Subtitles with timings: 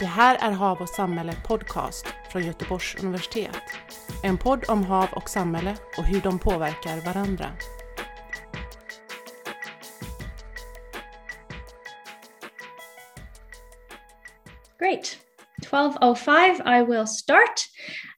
[0.00, 3.60] Det här är Hav och samhälle podcast från Göteborgs universitet.
[4.22, 7.46] En podd om hav och samhälle och hur de påverkar varandra.
[14.78, 15.16] Great.
[15.62, 17.60] 12.05, I will start.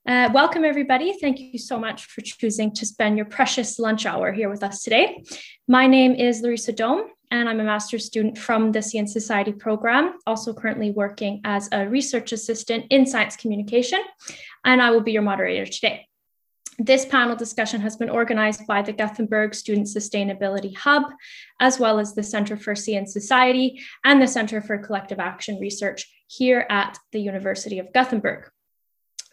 [0.09, 1.13] Uh, welcome, everybody.
[1.21, 4.83] Thank you so much for choosing to spend your precious lunch hour here with us
[4.83, 5.23] today.
[5.69, 10.19] My name is Larissa Dome, and I'm a master's student from the Science Society program,
[10.27, 14.01] also currently working as a research assistant in science communication,
[14.67, 16.07] and I will be your moderator today.
[16.79, 21.05] This panel discussion has been organized by the Gothenburg Student Sustainability Hub,
[21.59, 26.13] as well as the Center for and Society and the Center for Collective Action Research
[26.27, 28.51] here at the University of Gothenburg.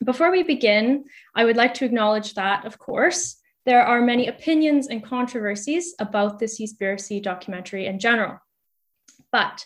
[0.06, 1.04] Before we begin,
[1.36, 3.39] I would like to acknowledge that, of course,
[3.70, 8.40] there are many opinions and controversies about the Seaspiracy documentary in general.
[9.32, 9.64] But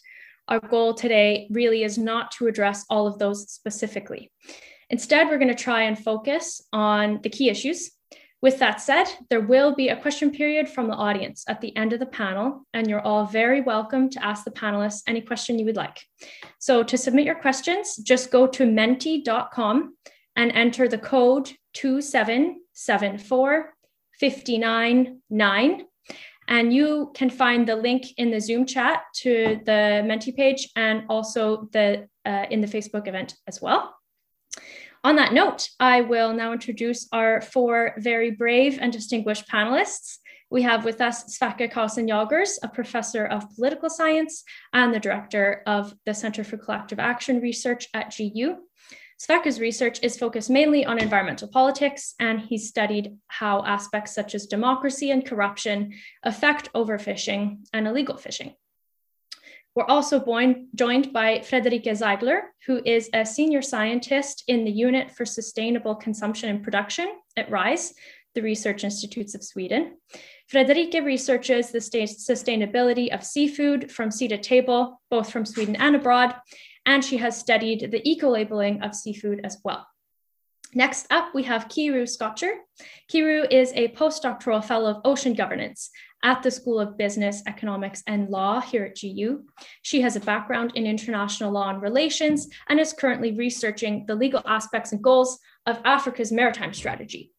[0.50, 4.30] our goal today really is not to address all of those specifically.
[4.90, 7.92] Instead, we're going to try and focus on the key issues.
[8.42, 11.94] With that said, there will be a question period from the audience at the end
[11.94, 15.64] of the panel, and you're all very welcome to ask the panelists any question you
[15.64, 16.02] would like.
[16.60, 19.96] So to submit your questions, just go to menti.com
[20.36, 23.73] and enter the code 2774
[24.20, 25.86] 599.
[26.48, 31.04] And you can find the link in the Zoom chat to the Menti page and
[31.10, 33.96] also the uh, in the Facebook event as well.
[35.06, 40.18] On that note, I will now introduce our four very brave and distinguished panelists.
[40.50, 45.64] We have with us Sverker Kausen Jagers, a professor of political science and the director
[45.66, 48.58] of the Center for Collective Action Research at GU.
[49.24, 54.48] Sverker's research is focused mainly on environmental politics, and he's studied how aspects such as
[54.48, 55.94] democracy and corruption
[56.24, 58.54] affect overfishing and illegal fishing.
[59.76, 60.20] We're also
[60.76, 66.50] joined by Friederike Ziegler, who is a senior scientist in the Unit for Sustainable Consumption
[66.50, 67.94] and Production at RISE,
[68.36, 69.98] the Research Institutes of Sweden.
[70.52, 76.36] Friederike researches the sustainability of seafood from sea to table, both from Sweden and abroad,
[76.86, 79.88] and she has studied the eco-labeling of seafood as well.
[80.76, 82.54] Next up, we have Kiru Scotcher.
[83.08, 85.92] Kiru is a postdoctoral fellow of ocean governance
[86.24, 89.44] at the School of Business, Economics, and Law here at GU.
[89.84, 94.42] She has a background in international law and relations and is currently researching the legal
[94.46, 97.32] aspects and goals of Africa's maritime strategy.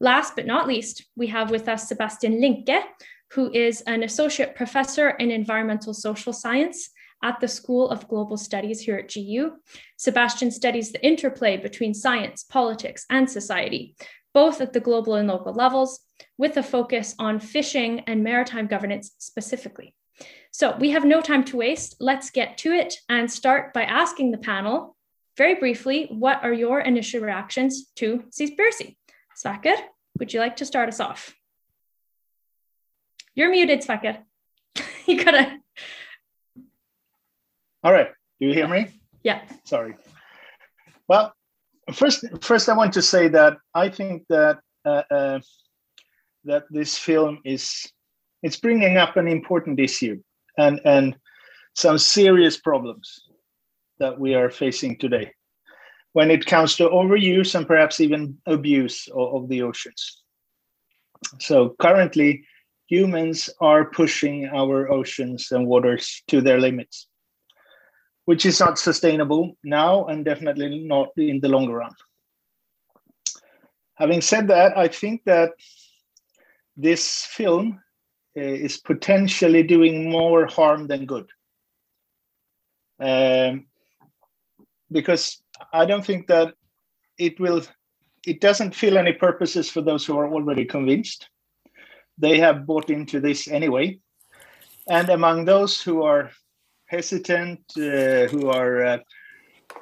[0.00, 2.84] Last but not least, we have with us Sebastian Linke,
[3.32, 6.90] who is an associate professor in environmental social science
[7.22, 9.52] at the School of Global Studies here at GU.
[9.96, 13.94] Sebastian studies the interplay between science, politics, and society,
[14.32, 16.00] both at the global and local levels,
[16.38, 19.94] with a focus on fishing and maritime governance specifically.
[20.52, 21.96] So we have no time to waste.
[22.00, 24.96] Let's get to it and start by asking the panel
[25.36, 28.96] very briefly what are your initial reactions to Seaspiracy?
[29.42, 29.76] Sverker,
[30.18, 31.34] would you like to start us off?
[33.34, 34.18] You're muted, Sverker.
[35.06, 35.58] you gotta
[37.82, 38.08] all right.
[38.40, 38.88] Do you hear me?
[39.22, 39.42] Yeah.
[39.64, 39.94] Sorry.
[41.08, 41.32] Well,
[41.92, 45.40] first, first I want to say that I think that uh, uh,
[46.44, 47.86] that this film is
[48.42, 50.20] it's bringing up an important issue
[50.56, 51.16] and and
[51.74, 53.20] some serious problems
[53.98, 55.32] that we are facing today
[56.12, 60.22] when it comes to overuse and perhaps even abuse of, of the oceans.
[61.38, 62.44] So currently,
[62.88, 67.09] humans are pushing our oceans and waters to their limits
[68.30, 71.90] which is not sustainable now and definitely not in the longer run.
[73.96, 75.50] Having said that, I think that
[76.76, 77.80] this film
[78.36, 81.28] uh, is potentially doing more harm than good.
[83.00, 83.66] Um,
[84.92, 85.42] because
[85.72, 86.54] I don't think that
[87.18, 87.62] it will,
[88.24, 91.28] it doesn't fill any purposes for those who are already convinced.
[92.16, 93.98] They have bought into this anyway.
[94.88, 96.30] And among those who are
[96.90, 98.98] hesitant, uh, who are uh,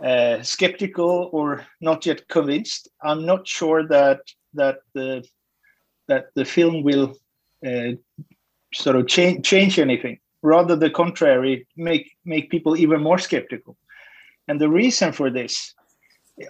[0.05, 2.89] uh, skeptical or not yet convinced.
[3.03, 4.21] I'm not sure that
[4.55, 5.25] that the
[6.09, 7.15] that the film will
[8.75, 10.19] sort of change change anything.
[10.43, 13.77] Rather, the contrary, make make people even more skeptical.
[14.47, 15.75] And the reason for this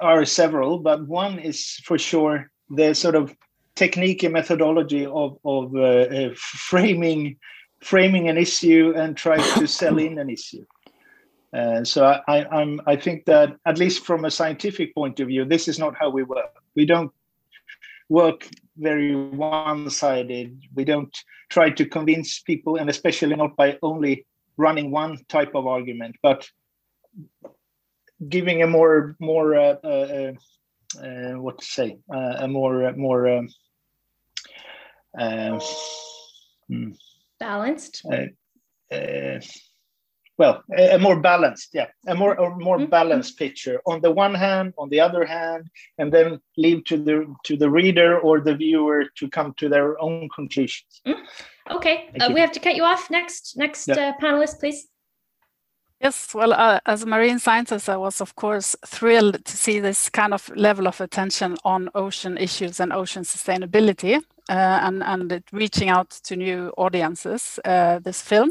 [0.00, 3.34] are several, but one is for sure the sort of
[3.74, 7.38] technique and methodology of of uh, uh, framing
[7.80, 10.64] framing an issue and try to sell in an issue.
[11.52, 15.44] Uh, so I, I'm, I think that at least from a scientific point of view,
[15.44, 16.54] this is not how we work.
[16.74, 17.10] We don't
[18.08, 18.46] work
[18.76, 20.60] very one-sided.
[20.74, 21.16] We don't
[21.48, 24.26] try to convince people, and especially not by only
[24.56, 26.48] running one type of argument, but
[28.28, 30.32] giving a more more uh, uh,
[31.02, 33.48] uh, what to say a more more um,
[36.68, 36.90] hmm.
[37.38, 38.02] Balanced?
[40.38, 41.88] Well a, a, more balanced yeah.
[42.06, 42.90] A more a more mm-hmm.
[42.90, 43.80] balanced picture.
[43.86, 45.68] On the one hand on the other hand
[45.98, 50.00] and then leave to the to the reader or the viewer to come to their
[50.00, 51.02] own conclusions.
[51.06, 51.20] Mm.
[51.72, 52.10] okay.
[52.20, 53.10] Uh, we have to cut you off.
[53.10, 53.94] Next next yeah.
[53.96, 54.86] uh, panelist please
[56.00, 60.08] Yes, well, uh, as a marine scientist, I was, of course, thrilled to see this
[60.08, 64.18] kind of level of attention on ocean issues and ocean sustainability
[64.48, 68.50] uh, and, and reaching out to new audiences, uh, this film.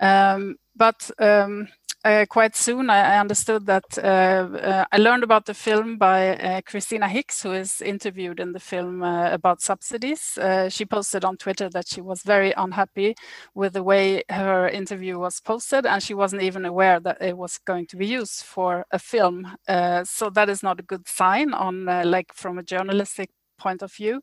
[0.00, 1.68] Um, but um,
[2.04, 6.60] uh, quite soon I, understood that uh, uh, I learned about the film by uh,
[6.62, 10.38] Christina Hicks, who is interviewed in the film uh, about subsidies.
[10.68, 13.14] She posted on Twitter that she was very unhappy
[13.54, 17.58] with the way her interview was posted, and she wasn't even aware that it was
[17.58, 19.56] going to be used for a film.
[20.04, 24.20] so that is not a good sign on like from a journalistic point of view.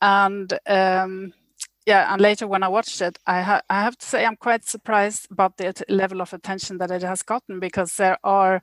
[0.00, 1.32] And um,
[1.86, 4.64] yeah, and later when I watched it, I, ha- I have to say I'm quite
[4.64, 8.62] surprised about the t- level of attention that it has gotten because there are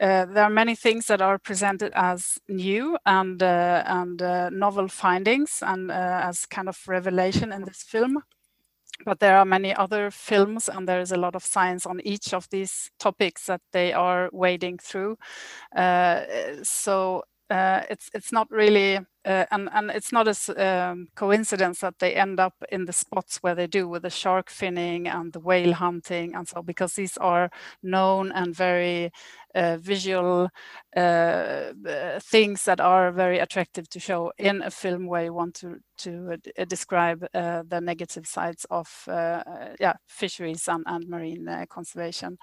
[0.00, 4.88] uh, there are many things that are presented as new and uh, and uh, novel
[4.88, 8.18] findings and uh, as kind of revelation in this film.
[9.04, 12.34] But there are many other films, and there is a lot of science on each
[12.34, 15.18] of these topics that they are wading through.
[15.76, 16.22] Uh,
[16.62, 21.98] so uh, it's it's not really uh, and and it's not a um, coincidence that
[22.00, 25.40] they end up in the spots where they do with the shark finning and the
[25.40, 27.48] whale hunting and so because these are
[27.82, 29.10] known and very
[29.54, 30.48] uh, visual
[30.96, 31.00] uh,
[31.88, 35.78] uh, things that are very attractive to show in a film where you want to
[35.98, 36.36] to
[36.68, 38.88] describe the negative sides of
[39.80, 42.38] yeah fisheries and, and marine conservation.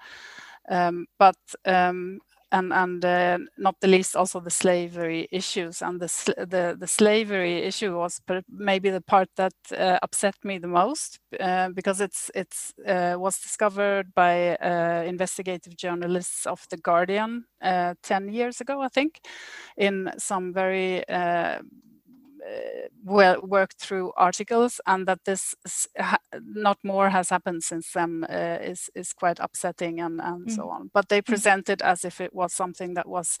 [0.68, 1.36] Um, but
[1.66, 2.20] um,
[2.54, 5.82] and and uh, not the least also the slavery issues.
[5.82, 6.08] And the
[6.50, 11.70] the, the slavery issue was maybe the part that uh, upset me the most uh,
[11.74, 18.28] because it's it's uh, was discovered by uh, investigative journalists of the Guardian uh, 10
[18.28, 19.20] years ago I think
[19.76, 21.04] in some very
[23.04, 25.54] well worked through articles and that this
[26.42, 30.50] not more has happened since then uh, is is quite upsetting and and mm.
[30.50, 31.26] so on but they mm.
[31.26, 33.38] present it as if it was something that was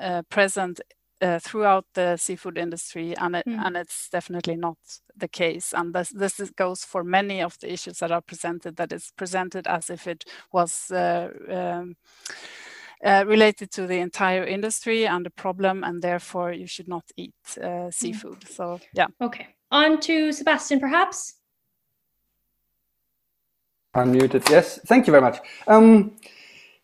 [0.00, 0.80] uh, present
[1.20, 3.58] uh, throughout the seafood industry, and it, mm.
[3.64, 4.78] and it's definitely not
[5.16, 5.74] the case.
[5.74, 8.76] And this this is, goes for many of the issues that are presented.
[8.76, 11.96] That is presented as if it was uh, um,
[13.04, 17.34] uh, related to the entire industry and the problem, and therefore you should not eat
[17.56, 17.94] uh, mm.
[17.94, 18.46] seafood.
[18.48, 19.06] So, yeah.
[19.20, 19.48] Okay.
[19.70, 21.34] On to Sebastian, perhaps.
[23.94, 24.48] Unmuted.
[24.50, 24.78] Yes.
[24.86, 25.38] Thank you very much.
[25.66, 26.16] Um,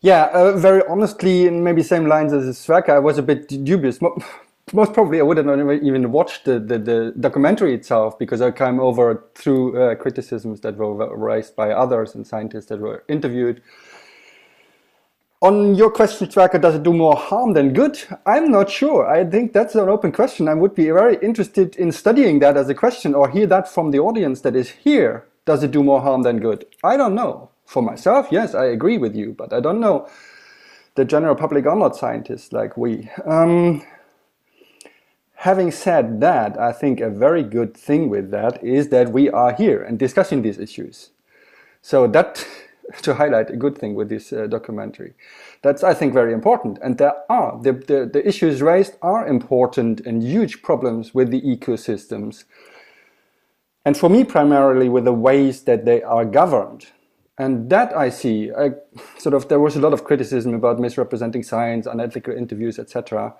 [0.00, 4.00] yeah, uh, very honestly, in maybe same lines as Sverker, I was a bit dubious.
[4.72, 9.24] Most probably, I wouldn't even watch the, the, the, documentary itself because I came over
[9.36, 13.62] through uh, criticisms that were raised by others and scientists that were interviewed
[15.42, 17.98] on your question, Tracker, does it do more harm than good?
[18.24, 19.06] I'm not sure.
[19.06, 20.48] I think that's an open question.
[20.48, 23.90] I would be very interested in studying that as a question or hear that from
[23.90, 25.26] the audience that is here.
[25.44, 26.64] Does it do more harm than good?
[26.82, 27.50] I don't know.
[27.66, 30.08] For myself, yes, I agree with you, but I don't know.
[30.94, 33.10] The general public are not scientists like we.
[33.24, 33.82] Um,
[35.34, 39.52] having said that, I think a very good thing with that is that we are
[39.52, 41.10] here and discussing these issues.
[41.82, 42.46] So that
[43.02, 45.14] to highlight a good thing with this uh, documentary.
[45.62, 46.78] That's, I think, very important.
[46.82, 51.40] And there are, the, the, the issues raised are important and huge problems with the
[51.42, 52.44] ecosystems.
[53.84, 56.86] And for me, primarily with the ways that they are governed.
[57.38, 58.70] And that I see, I,
[59.18, 63.34] sort of, there was a lot of criticism about misrepresenting science, unethical interviews, etc.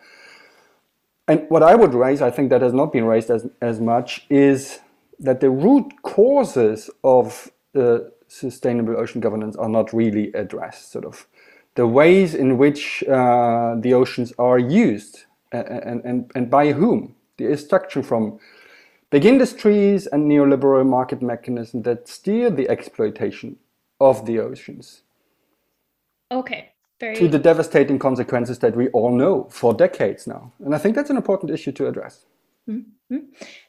[1.27, 4.27] And what I would raise, I think that has not been raised as, as much,
[4.29, 4.81] is
[5.19, 8.01] that the root causes of uh,
[8.39, 10.93] sustainable ocean governance are not really addressed.
[10.93, 11.27] Sort of
[11.75, 17.15] the ways in which uh, the oceans are used and, and, and by whom.
[17.37, 18.39] The instruction from
[19.11, 23.57] big industries and neoliberal market mechanisms that steer the exploitation
[24.01, 25.03] of the oceans.
[26.31, 26.73] Okay.
[26.99, 27.15] Very...
[27.17, 30.51] To the devastating consequences that we all know for decades now.
[30.65, 32.25] And I think that's an important issue to address.
[32.69, 33.19] Mm-hmm.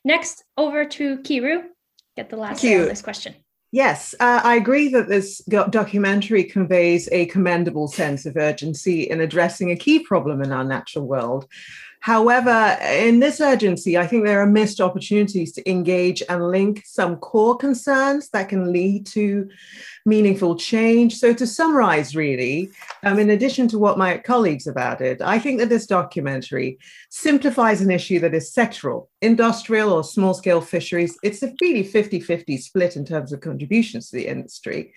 [0.05, 1.63] Next, over to Kiru.
[2.15, 3.35] Get the last on this question.
[3.71, 9.71] Yes, uh, I agree that this documentary conveys a commendable sense of urgency in addressing
[9.71, 11.47] a key problem in our natural world.
[12.01, 17.17] However, in this urgency, I think there are missed opportunities to engage and link some
[17.17, 19.49] core concerns that can lead to
[20.05, 21.17] meaningful change.
[21.17, 22.69] So, to summarize, really,
[23.03, 26.77] um, in addition to what my colleagues have added, I think that this documentary
[27.09, 31.17] simplifies an issue that is sectoral, industrial or small scale fisheries.
[31.23, 34.93] It's a really 50 50 split in terms of contributions to the industry.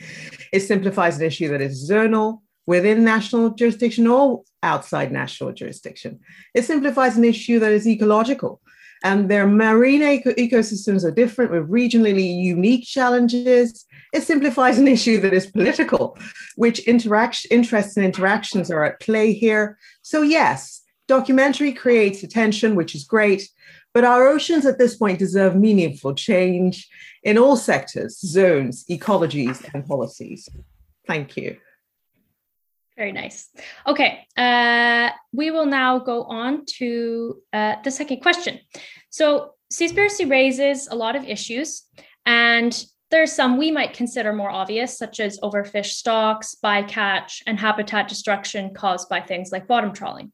[0.53, 6.21] It simplifies an issue that is zonal, within national jurisdiction or outside national jurisdiction.
[6.55, 8.61] It simplifies an issue that is ecological.
[9.03, 13.87] Um, and their marine eco- ecosystems are different with regionally unique challenges.
[14.13, 16.17] It simplifies an issue that is political,
[16.55, 19.77] which interaction, interests and interactions are at play here.
[20.03, 23.43] So, yes, documentary creates attention, which is great,
[23.95, 26.89] but our oceans at this point deserve meaningful change
[27.25, 30.49] in all sectors, zones, ecologies, and policies.
[31.09, 31.57] Thank you.
[33.01, 33.49] Very nice.
[33.87, 38.61] Okay, uh, we will now go on to uh, the second question.
[39.09, 41.85] So, Seaspiracy raises a lot of issues,
[42.27, 48.07] and there's some we might consider more obvious, such as overfish stocks, bycatch, and habitat
[48.07, 50.31] destruction caused by things like bottom trawling.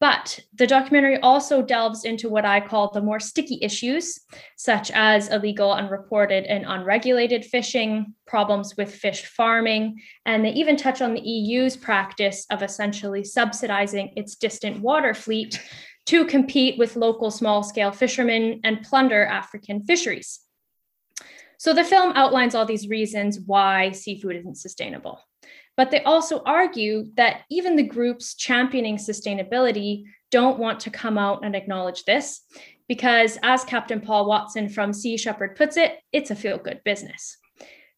[0.00, 4.20] But the documentary also delves into what I call the more sticky issues,
[4.56, 11.02] such as illegal, unreported, and unregulated fishing, problems with fish farming, and they even touch
[11.02, 15.60] on the EU's practice of essentially subsidizing its distant water fleet
[16.06, 20.40] to compete with local small scale fishermen and plunder African fisheries.
[21.58, 25.20] So the film outlines all these reasons why seafood isn't sustainable.
[25.78, 31.44] But they also argue that even the groups championing sustainability don't want to come out
[31.44, 32.42] and acknowledge this
[32.88, 37.38] because, as Captain Paul Watson from Sea Shepherd puts it, it's a feel good business.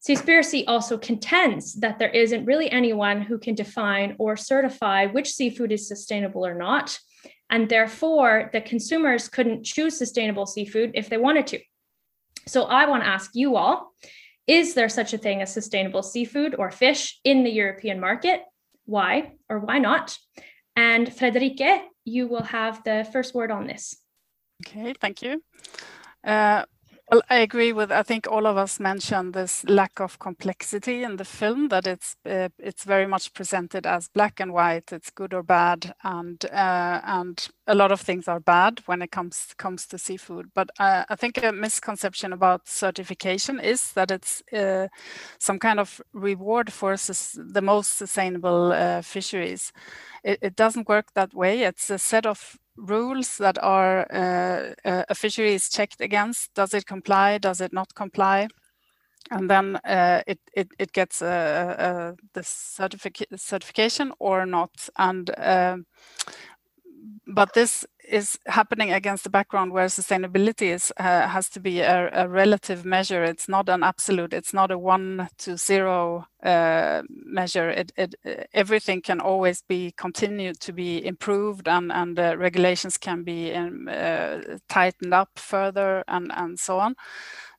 [0.07, 5.71] Seaspiracy also contends that there isn't really anyone who can define or certify which seafood
[5.71, 6.99] is sustainable or not,
[7.49, 11.59] and therefore the consumers couldn't choose sustainable seafood if they wanted to.
[12.47, 13.93] So I want to ask you all
[14.51, 18.41] is there such a thing as sustainable seafood or fish in the European market?
[18.83, 20.17] Why or why not?
[20.75, 23.95] And Friederike, you will have the first word on this.
[24.67, 25.41] Okay, thank you.
[26.21, 26.65] Uh,
[27.11, 27.91] well, I agree with.
[27.91, 31.67] I think all of us mentioned this lack of complexity in the film.
[31.67, 34.93] That it's uh, it's very much presented as black and white.
[34.93, 39.11] It's good or bad, and uh, and a lot of things are bad when it
[39.11, 40.51] comes comes to seafood.
[40.55, 44.87] But uh, I think a misconception about certification is that it's uh,
[45.37, 46.95] some kind of reward for
[47.35, 49.73] the most sustainable uh, fisheries.
[50.23, 51.63] It, it doesn't work that way.
[51.63, 56.53] It's a set of rules that are uh, uh, a fishery is checked against.
[56.53, 57.37] Does it comply?
[57.37, 58.47] Does it not comply?
[59.29, 64.89] And then uh, it, it, it gets the certific certification or not.
[64.97, 65.29] And
[67.27, 72.09] but this is happening against the background where sustainability is uh, has to be a,
[72.13, 73.23] a, relative measure.
[73.23, 74.33] It's not an absolute.
[74.33, 77.69] It's not a one to zero uh, measure.
[77.69, 78.15] It, it,
[78.53, 83.87] everything can always be continued to be improved, and and uh, regulations can be um,
[83.89, 86.95] uh, tightened up further, and and so on.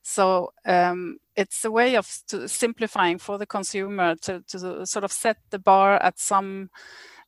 [0.03, 5.37] So um, it's a way of simplifying for the consumer to to sort of set
[5.49, 6.69] the bar at some.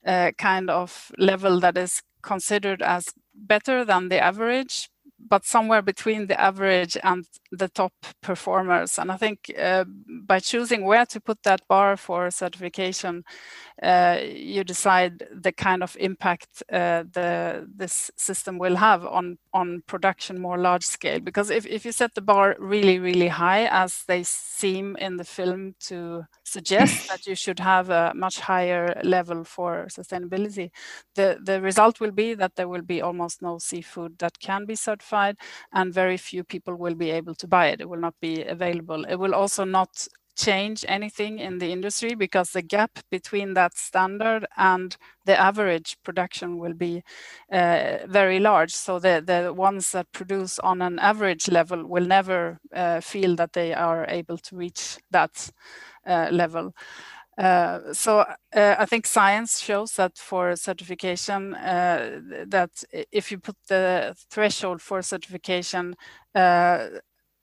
[0.07, 4.89] Uh, kind of level that is considered as better than the average,
[5.29, 8.99] but somewhere between the average and the top performers.
[8.99, 9.85] And I think uh,
[10.27, 13.23] by choosing where to put that bar for certification,
[13.83, 19.83] uh, you decide the kind of impact uh, the this system will have on on
[19.87, 21.19] production more large scale.
[21.19, 25.25] Because if, if you set the bar really really high, as they seem in the
[25.25, 30.71] film to suggest that you should have a much higher level for sustainability,
[31.15, 34.75] the the result will be that there will be almost no seafood that can be
[34.75, 35.37] certified,
[35.73, 37.81] and very few people will be able to buy it.
[37.81, 39.05] It will not be available.
[39.05, 44.45] It will also not change anything in the industry because the gap between that standard
[44.57, 47.03] and the average production will be
[47.51, 48.73] uh, very large.
[48.73, 53.53] So the, the ones that produce on an average level will never uh, feel that
[53.53, 55.49] they are able to reach that
[56.05, 56.73] level.
[57.37, 63.57] Uh, so uh, I think science shows that for certification, uh, that if you put
[63.67, 65.95] the threshold for certification
[66.33, 66.87] uh,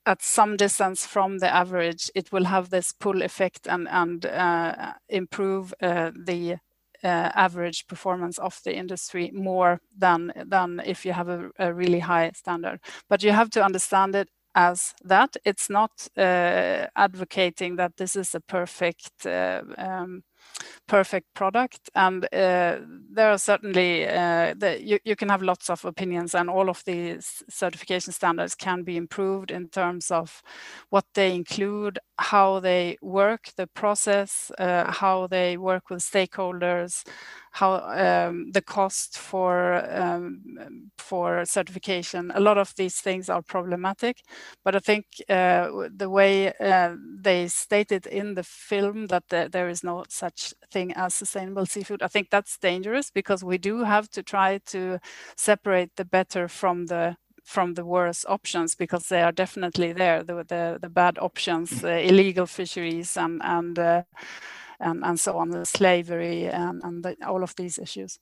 [0.05, 4.93] at some distance from the average, it will have this pull effect and, and uh,
[5.09, 6.57] improve uh, the
[7.03, 11.99] uh, average performance of the industry more than, than if you have a, a, really
[11.99, 12.79] high standard.
[13.09, 15.35] But you have to understand it as that.
[15.45, 20.23] It's not uh, advocating that this is a perfect uh, um,
[20.87, 21.89] perfect product.
[21.95, 22.79] And uh,
[23.11, 26.83] there are certainly, uh, the, you, you can have lots of opinions and all of
[26.85, 30.41] these certification standards can be improved in terms of
[30.89, 37.03] what they include, how they work, the process, uh, how they work with stakeholders,
[37.53, 40.41] how um, the cost for um,
[40.97, 42.31] for certification.
[42.35, 44.21] A lot of these things are problematic,
[44.63, 49.69] but I think uh, the way uh, they stated in the film that the, there
[49.69, 54.09] is no such thing as sustainable seafood, I think that's dangerous because we do have
[54.11, 54.99] to try to
[55.37, 60.35] separate the better from the from the worst options because they are definitely there the
[60.47, 64.03] the, the bad options uh, illegal fisheries and and uh,
[64.83, 68.19] and, and so on, the slavery and, and the, all of these issues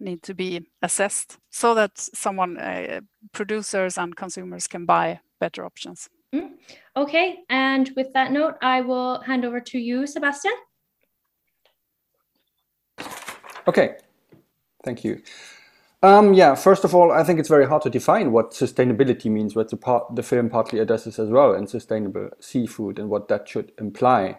[0.00, 3.00] need to be assessed so that someone, uh,
[3.32, 6.08] producers and consumers can buy better options.
[6.34, 6.50] Mm.
[6.96, 10.52] Okay, and with that note, I will hand over to you, Sebastian.
[13.68, 13.96] Okay,
[14.84, 15.22] thank you.
[16.02, 19.56] Um, yeah, first of all, I think it's very hard to define what sustainability means,
[19.56, 23.48] what the, part, the film partly addresses as well, and sustainable seafood and what that
[23.48, 24.38] should imply.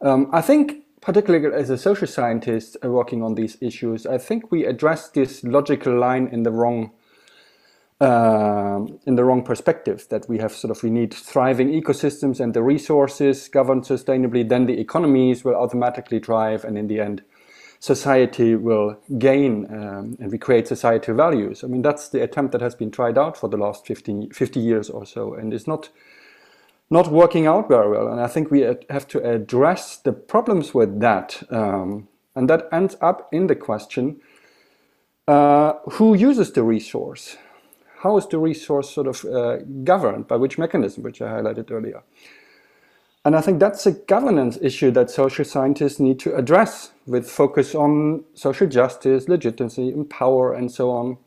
[0.00, 4.50] Um, I think, particularly as a social scientist uh, working on these issues, I think
[4.50, 6.92] we address this logical line in the wrong
[8.00, 10.06] uh, in the wrong perspective.
[10.10, 14.48] That we have sort of we need thriving ecosystems and the resources governed sustainably.
[14.48, 17.22] Then the economies will automatically drive, and in the end,
[17.80, 21.64] society will gain um, and we create societal values.
[21.64, 24.60] I mean, that's the attempt that has been tried out for the last 15, 50
[24.60, 25.88] years or so, and it's not
[26.90, 28.08] not working out very well.
[28.08, 31.42] And I think we have to address the problems with that.
[31.50, 34.20] Um, and that ends up in the question
[35.28, 37.36] uh, who uses the resource?
[37.98, 40.26] How is the resource sort of uh, governed?
[40.26, 42.02] By which mechanism, which I highlighted earlier?
[43.24, 47.74] And I think that's a governance issue that social scientists need to address with focus
[47.74, 51.18] on social justice, legitimacy, and power, and so on.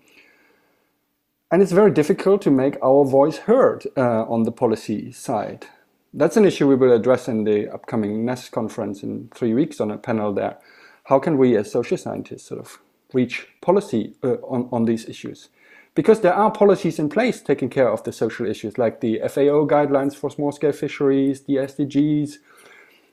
[1.52, 5.66] And it's very difficult to make our voice heard uh, on the policy side.
[6.14, 9.92] That's an issue we will address in the upcoming NEST conference in three weeks on
[9.92, 10.58] a panel there.
[11.06, 12.80] How can we as social scientists sort of
[13.12, 15.50] reach policy uh, on, on these issues?
[15.94, 19.68] Because there are policies in place taking care of the social issues like the FAO
[19.68, 22.36] guidelines for small-scale fisheries, the SDGs,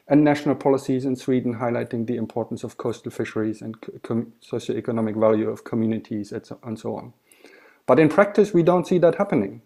[0.06, 3.76] and national policies in Sweden highlighting the importance of coastal fisheries and
[4.40, 7.12] socio-economic value of communities and so on.
[7.88, 9.62] But in practice, we don't see that happening.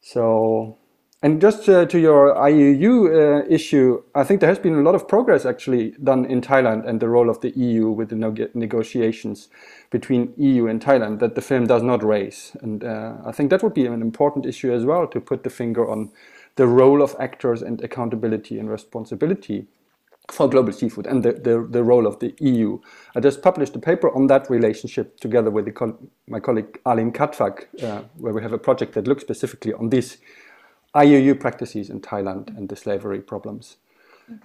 [0.00, 0.76] So,
[1.22, 4.96] and just uh, to your IUU uh, issue, I think there has been a lot
[4.96, 9.48] of progress actually done in Thailand and the role of the EU with the negotiations
[9.90, 12.56] between EU and Thailand that the film does not raise.
[12.60, 15.50] And uh, I think that would be an important issue as well to put the
[15.50, 16.10] finger on
[16.56, 19.68] the role of actors and accountability and responsibility
[20.32, 22.78] for global seafood and the, the, the, role of the EU.
[23.14, 25.68] I just published a paper on that relationship together with
[26.26, 30.16] my colleague Alin Kadfak, uh, where we have a project that looks specifically on these
[30.94, 33.76] IUU practices in Thailand and the slavery problems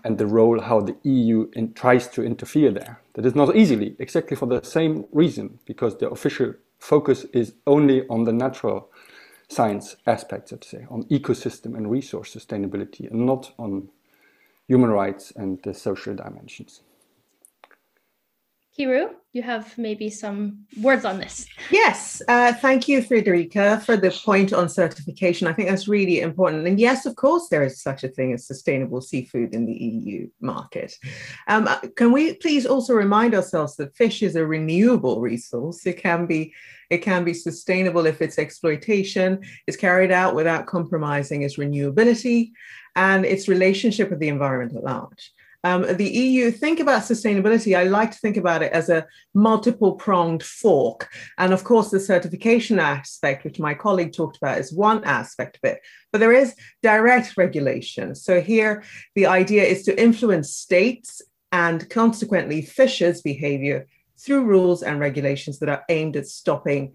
[0.04, 3.00] and the role how the EU in, tries to interfere there.
[3.14, 8.06] That is not easily, exactly for the same reason, because the official focus is only
[8.10, 8.90] on the natural
[9.48, 13.88] science aspects, let's say, on ecosystem and resource sustainability, and not on
[14.68, 16.82] human rights and the social dimensions.
[18.78, 21.48] Kiru, you have maybe some words on this.
[21.72, 25.48] Yes, uh, thank you, Frederica, for the point on certification.
[25.48, 26.68] I think that's really important.
[26.68, 30.30] And yes, of course, there is such a thing as sustainable seafood in the EU
[30.42, 30.94] market.
[31.48, 35.84] Um, uh, can we please also remind ourselves that fish is a renewable resource?
[35.88, 36.54] It can be
[36.90, 42.52] it can be sustainable if its exploitation is carried out without compromising its renewability
[42.98, 45.32] and its relationship with the environment at large.
[45.64, 47.78] Um, the EU, think about sustainability.
[47.78, 51.10] I like to think about it as a multiple pronged fork.
[51.38, 55.70] And of course, the certification aspect, which my colleague talked about, is one aspect of
[55.72, 55.82] it.
[56.12, 58.16] But there is direct regulation.
[58.16, 58.84] So here,
[59.16, 65.70] the idea is to influence states and consequently fishers' behavior through rules and regulations that
[65.70, 66.94] are aimed at stopping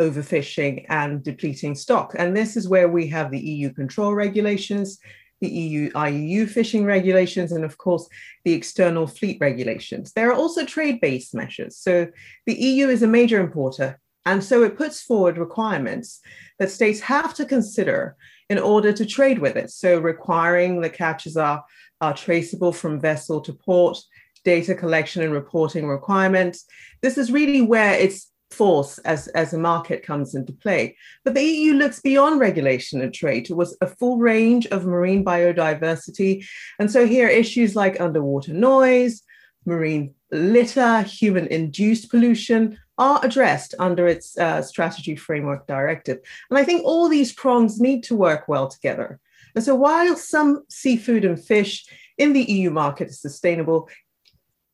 [0.00, 2.14] overfishing and depleting stock.
[2.18, 4.98] And this is where we have the EU control regulations
[5.42, 8.08] the EU IUU fishing regulations, and of course,
[8.44, 10.12] the external fleet regulations.
[10.12, 11.76] There are also trade based measures.
[11.76, 12.06] So
[12.46, 16.20] the EU is a major importer, and so it puts forward requirements
[16.58, 18.16] that states have to consider
[18.48, 19.70] in order to trade with it.
[19.70, 21.64] So requiring the catches are,
[22.00, 23.98] are traceable from vessel to port,
[24.44, 26.64] data collection and reporting requirements.
[27.00, 30.96] This is really where it's force as, as a market comes into play.
[31.24, 36.44] But the EU looks beyond regulation and trade towards a full range of marine biodiversity.
[36.78, 39.22] And so here issues like underwater noise,
[39.64, 46.18] marine litter, human induced pollution are addressed under its uh, strategy framework directive.
[46.50, 49.18] And I think all these prongs need to work well together.
[49.54, 51.84] And so while some seafood and fish
[52.18, 53.88] in the EU market is sustainable,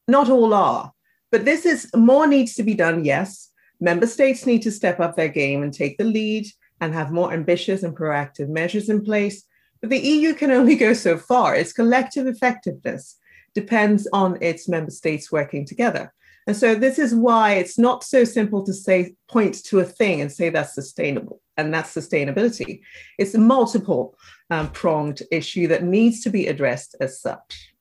[0.07, 0.93] not all are.
[1.31, 3.48] But this is more needs to be done, yes.
[3.81, 6.47] Member states need to step up their game and take the lead
[6.81, 9.45] and have more ambitious and proactive measures in place.
[9.81, 11.55] But the EU can only go so far.
[11.55, 13.17] Its collective effectiveness
[13.55, 16.12] depends on its member states working together.
[16.47, 20.21] And so this is why it's not so simple to say point to a thing
[20.23, 22.81] and say that's sustainable and that's sustainability.
[23.19, 24.17] It's a multiple
[24.51, 27.75] um, pronged issue that needs to be addressed as such.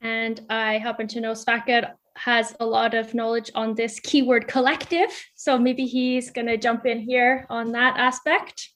[0.00, 5.10] And I happen to know Sverker has a lot of knowledge on this keyword collective.
[5.34, 8.70] So maybe he's going to jump in here on that aspect.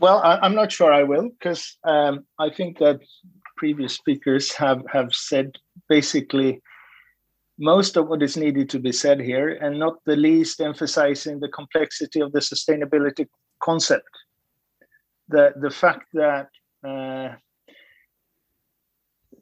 [0.00, 3.00] Well, I, am not sure I will because um, I think that
[3.56, 5.52] previous speakers have, have said
[5.88, 6.60] basically
[7.58, 11.48] most of what is needed to be said here, and not the least emphasizing the
[11.48, 13.26] complexity of the sustainability
[13.62, 14.10] concept.
[15.28, 16.48] The, the fact that
[16.86, 17.36] uh,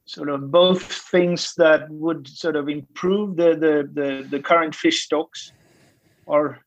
[0.07, 5.05] sort of both things that would sort of improve the the the, the current fish
[5.05, 5.53] stocks
[6.27, 6.59] are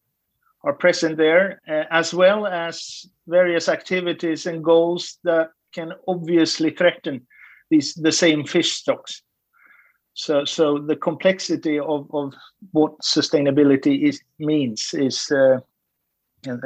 [0.63, 7.25] are present there uh, as well as various activities and goals that can obviously threaten
[7.69, 9.21] these the same fish stocks.
[10.13, 12.33] So so the complexity of of
[12.71, 15.59] what sustainability is means is uh,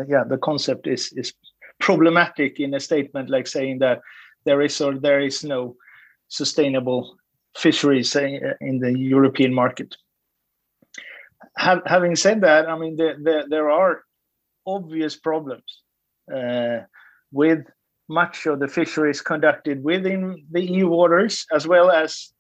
[0.08, 1.34] yeah the concept is is
[1.80, 4.02] problematic in a statement like saying that
[4.46, 5.76] there is or there is no
[6.32, 7.18] sustainable
[7.56, 9.96] fisheries in the European market.
[11.58, 14.04] Having said that, I mean, there, are
[14.66, 15.84] obvious problems
[16.34, 16.80] uh,
[17.32, 17.60] with
[18.08, 22.32] much of the fisheries conducted within the EU waters, as well as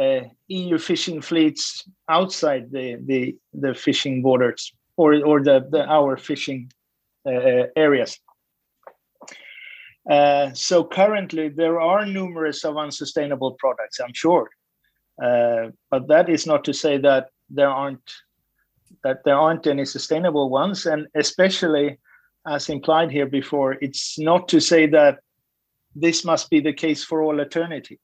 [0.00, 6.16] uh, EU fishing fleets outside the, the, the fishing waters or, or the, the our
[6.16, 6.70] fishing
[7.26, 8.18] uh, areas.
[10.08, 14.50] Uh, so currently there are numerous of unsustainable products, I'm sure.
[15.22, 18.12] Uh, but that is not to say that there aren't
[19.04, 21.98] that there aren't any sustainable ones, and especially
[22.46, 25.20] as implied here before, it's not to say that
[25.94, 27.98] this must be the case for all eternity.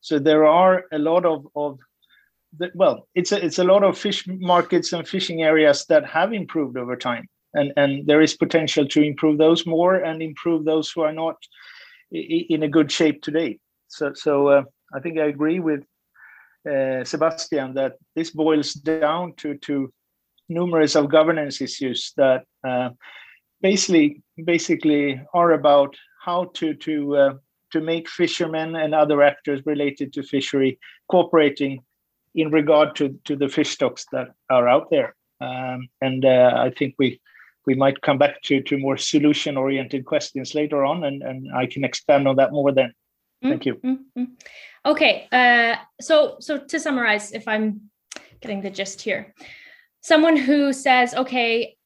[0.00, 1.78] So there are a lot of, of
[2.58, 6.32] the, well, it's a, it's a lot of fish markets and fishing areas that have
[6.32, 10.90] improved over time and and there is potential to improve those more and improve those
[10.90, 11.36] who are not
[12.10, 13.58] in a good shape today.
[13.88, 14.62] So so uh,
[14.94, 15.84] I think I agree with
[16.68, 19.92] uh, Sebastian that this boils down to to
[20.48, 22.90] numerous of governance issues that uh,
[23.60, 27.34] basically basically are about how to to uh,
[27.72, 30.78] to make fishermen and other actors related to fishery
[31.10, 31.82] cooperating
[32.34, 35.14] in regard to to the fish stocks that are out there.
[35.40, 37.20] Um, and uh, I think we
[37.66, 41.66] we might come back to to more solution oriented questions later on and and i
[41.66, 42.92] can expand on that more then.
[43.42, 43.74] Thank you.
[43.74, 44.24] Mm-hmm.
[44.86, 47.90] okay uh, so so to summarize if i'm
[48.40, 49.34] getting the gist here.
[50.00, 51.76] Someone who says okay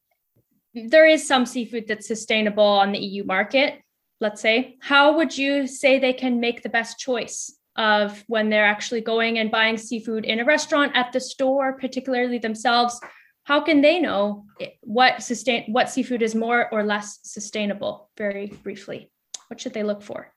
[0.74, 3.80] there is some seafood that's sustainable on the eu market
[4.20, 8.66] let's say how would you say they can make the best choice of when they're
[8.66, 13.00] actually going and buying seafood in a restaurant at the store particularly themselves
[13.46, 14.44] how can they know
[14.82, 18.11] what sustain what seafood is more or less sustainable?
[18.16, 19.11] Very briefly
[19.48, 20.32] what should they look for?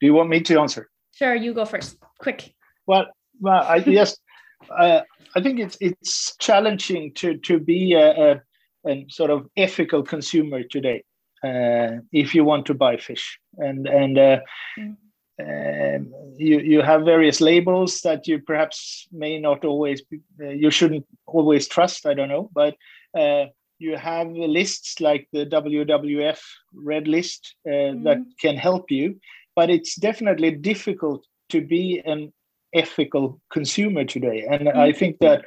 [0.00, 0.88] Do you want me to answer?
[1.14, 2.54] Sure you go first quick.
[2.86, 3.06] Well,
[3.40, 4.16] well I, yes
[4.78, 5.00] uh,
[5.36, 8.40] i think it's it's challenging to to be a, a,
[8.86, 11.04] a sort of ethical consumer today
[11.44, 13.38] uh, if you want to buy fish.
[13.56, 14.40] And and uh,
[14.78, 14.96] mm.
[15.40, 20.70] Um, you you have various labels that you perhaps may not always be, uh, you
[20.70, 22.74] shouldn't always trust i don't know but
[23.16, 23.46] uh,
[23.78, 26.40] you have lists like the wwf
[26.74, 28.02] red list uh, mm-hmm.
[28.02, 29.16] that can help you
[29.54, 32.32] but it's definitely difficult to be an
[32.74, 34.78] ethical consumer today and mm-hmm.
[34.78, 35.44] i think that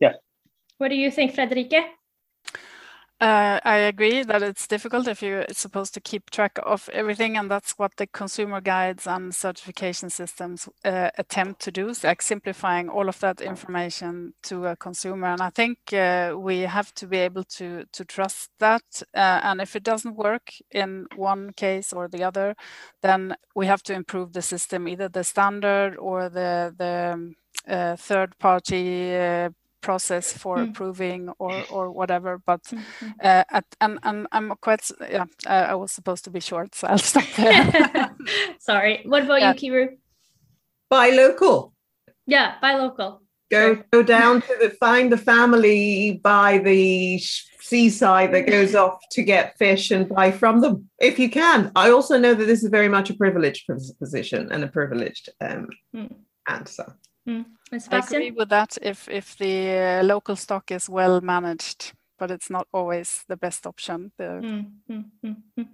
[0.00, 0.12] yeah
[0.76, 1.82] what do you think friederike
[3.20, 7.50] Uh, I agree that it's difficult if you're supposed to keep track of everything, and
[7.50, 13.10] that's what the consumer guides and certification systems uh, attempt to do, like simplifying all
[13.10, 15.28] of that information to a consumer.
[15.28, 19.02] And I think uh, we have to be able to to trust that.
[19.14, 22.54] Uh, and if it doesn't work in one case or the other,
[23.02, 27.36] then we have to improve the system, either the standard or the the um,
[27.68, 29.50] uh, third party uh,
[29.80, 30.70] process for mm.
[30.70, 33.08] approving or or whatever but mm-hmm.
[33.22, 36.98] uh, at, and, and i'm quite yeah i was supposed to be short so i'll
[36.98, 38.10] stop there
[38.58, 39.52] sorry what about yeah.
[39.52, 39.88] you kiru
[40.88, 41.74] buy local
[42.26, 43.84] yeah buy local go sure.
[43.92, 47.18] go down to the find the family by the
[47.60, 51.90] seaside that goes off to get fish and buy from them if you can i
[51.90, 56.14] also know that this is very much a privileged position and a privileged um, mm.
[56.48, 56.96] answer
[57.28, 57.44] Mm.
[57.72, 62.50] I agree with that if if the uh, local stock is well managed, but it's
[62.50, 64.12] not always the best option.
[64.16, 64.24] The...
[64.24, 65.66] Mm, mm, mm, mm.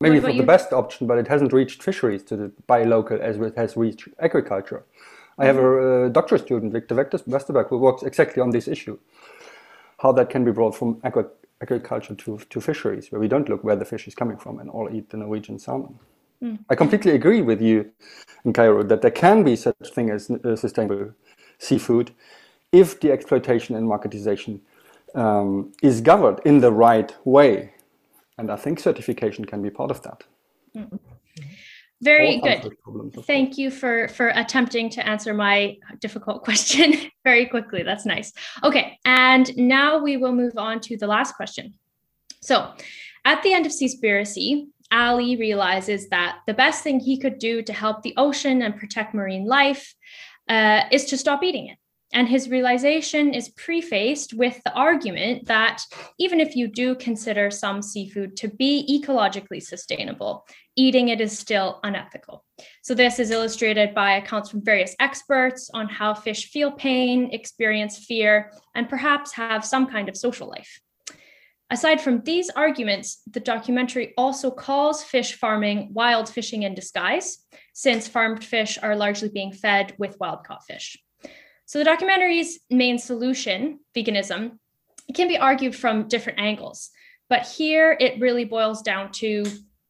[0.00, 3.36] Maybe it's not the best option, but it hasn't reached fisheries to buy local as
[3.36, 4.84] it has reached agriculture.
[5.38, 6.06] I have a mm-hmm.
[6.06, 8.98] uh, doctoral student, Victor Westerberg, who works exactly on this issue,
[9.98, 11.24] how that can be brought from agri
[11.62, 14.70] agriculture to, to fisheries, where we don't look where the fish is coming from and
[14.70, 15.98] all eat the Norwegian salmon.
[16.42, 16.58] Mm.
[16.68, 17.90] I completely agree with you
[18.44, 21.12] in Cairo, that there can be such thing as uh, sustainable
[21.58, 22.12] seafood
[22.72, 24.60] if the exploitation and marketization
[25.14, 27.74] um, is governed in the right way.
[28.38, 30.24] And I think certification can be part of that.
[30.76, 30.98] Mm.
[32.02, 32.74] Very good.
[33.26, 37.82] Thank you for for attempting to answer my difficult question very quickly.
[37.82, 38.32] That's nice.
[38.64, 41.74] Okay, and now we will move on to the last question.
[42.40, 42.72] So,
[43.26, 47.72] at the end of Seaspiracy, Ali realizes that the best thing he could do to
[47.72, 49.94] help the ocean and protect marine life
[50.48, 51.78] uh, is to stop eating it.
[52.12, 55.82] And his realization is prefaced with the argument that
[56.18, 61.78] even if you do consider some seafood to be ecologically sustainable, eating it is still
[61.84, 62.44] unethical.
[62.82, 68.04] So, this is illustrated by accounts from various experts on how fish feel pain, experience
[68.04, 70.80] fear, and perhaps have some kind of social life.
[71.72, 77.38] Aside from these arguments, the documentary also calls fish farming wild fishing in disguise,
[77.72, 80.96] since farmed fish are largely being fed with wild caught fish.
[81.66, 84.58] So, the documentary's main solution, veganism,
[85.14, 86.90] can be argued from different angles.
[87.28, 89.44] But here it really boils down to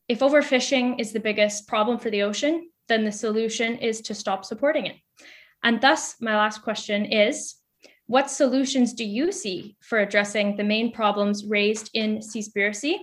[0.06, 4.44] if overfishing is the biggest problem for the ocean, then the solution is to stop
[4.44, 4.96] supporting it.
[5.62, 7.54] And thus, my last question is
[8.10, 12.96] what solutions do you see for addressing the main problems raised in Seaspiracy?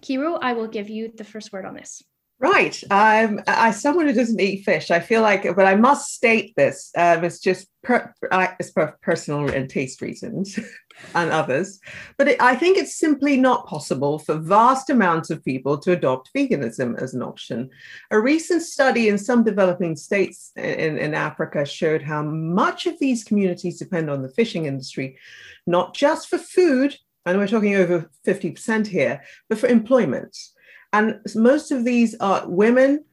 [0.00, 2.02] Kiru, I will give you the first word on this.
[2.42, 2.82] Right.
[2.90, 6.90] As someone who doesn't eat fish, I feel like, but I must state this.
[6.96, 8.12] Um, it's just per,
[8.58, 10.58] it's for personal and taste reasons
[11.14, 11.78] and others.
[12.18, 16.34] But it, I think it's simply not possible for vast amounts of people to adopt
[16.36, 17.70] veganism as an option.
[18.10, 23.22] A recent study in some developing states in, in Africa showed how much of these
[23.22, 25.16] communities depend on the fishing industry,
[25.68, 30.36] not just for food, and we're talking over 50% here, but for employment.
[30.92, 33.04] And most of these are women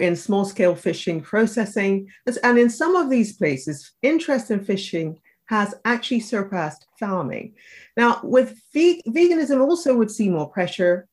[0.00, 2.08] in small scale fishing processing.
[2.42, 7.54] And in some of these places, interest in fishing has actually surpassed farming.
[7.96, 11.06] Now, with ve- veganism, also would see more pressure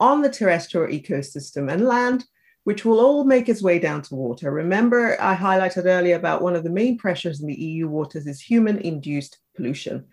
[0.00, 2.24] on the terrestrial ecosystem and land,
[2.64, 4.50] which will all make its way down to water.
[4.50, 8.40] Remember, I highlighted earlier about one of the main pressures in the EU waters is
[8.40, 10.04] human induced pollution.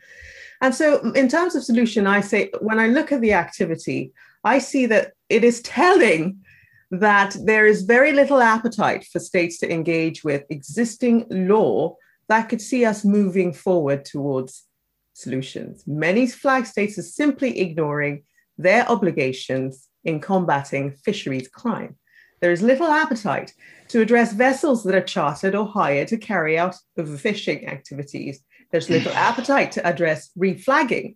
[0.62, 4.60] And so, in terms of solution, I say when I look at the activity, I
[4.60, 6.40] see that it is telling
[6.92, 11.96] that there is very little appetite for states to engage with existing law
[12.30, 14.68] that could see us moving forward towards
[15.14, 15.84] solutions.
[15.88, 18.24] Many flag states are simply ignoring
[18.58, 21.96] their obligations in combating fisheries crime.
[22.42, 23.54] There is little appetite
[23.88, 28.44] to address vessels that are chartered or hired to carry out overfishing activities.
[28.72, 31.16] There's little appetite to address reflagging.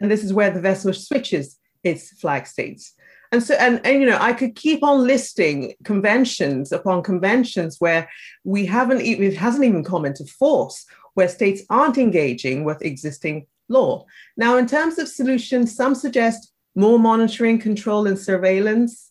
[0.00, 2.94] And this is where the vessel switches its flag states.
[3.30, 8.08] And so, and, and you know, I could keep on listing conventions upon conventions where
[8.44, 13.46] we haven't even, it hasn't even come into force, where states aren't engaging with existing
[13.68, 14.06] law.
[14.36, 19.10] Now, in terms of solutions, some suggest more monitoring, control, and surveillance,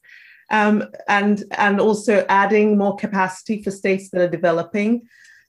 [0.50, 5.02] um, and, and also adding more capacity for states that are developing.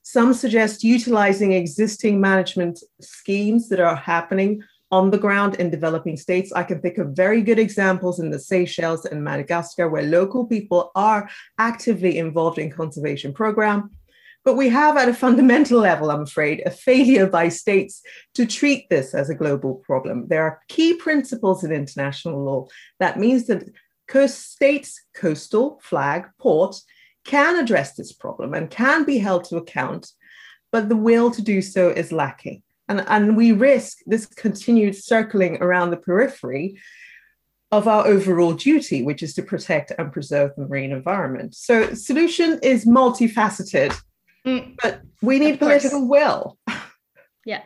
[0.03, 6.51] Some suggest utilizing existing management schemes that are happening on the ground in developing states.
[6.53, 10.91] I can think of very good examples in the Seychelles and Madagascar where local people
[10.95, 13.91] are actively involved in conservation program.
[14.45, 18.01] But we have, at a fundamental level, I'm afraid, a failure by states
[18.35, 20.27] to treat this as a global problem.
[20.27, 22.67] There are key principles in international law
[22.99, 23.63] that means that
[24.07, 26.77] coast states, coastal, flag, port,
[27.25, 30.11] can address this problem and can be held to account,
[30.71, 32.63] but the will to do so is lacking.
[32.89, 36.77] And, and we risk this continued circling around the periphery
[37.71, 41.55] of our overall duty, which is to protect and preserve the marine environment.
[41.55, 43.95] So solution is multifaceted,
[44.45, 44.75] mm.
[44.81, 46.57] but we need political will.
[47.45, 47.61] Yeah,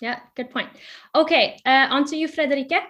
[0.00, 0.70] yeah, good point.
[1.14, 2.80] Okay, uh, on to you, Friederike.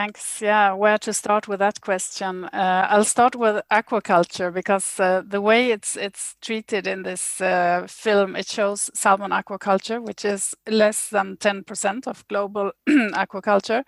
[0.00, 0.40] Thanks.
[0.40, 2.46] Yeah, where to start with that question?
[2.46, 7.86] Uh, I'll start with aquaculture because uh, the way it's it's treated in this uh,
[7.86, 13.82] film, it shows salmon aquaculture, which is less than 10% of global aquaculture.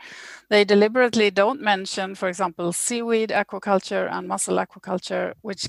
[0.51, 5.67] They deliberately don't mention, for example, seaweed aquaculture and mussel aquaculture, which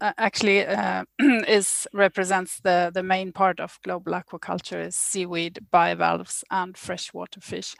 [0.00, 1.04] actually uh,
[1.48, 7.74] is represents the the main part of global aquaculture is seaweed, bivalves, and freshwater fish.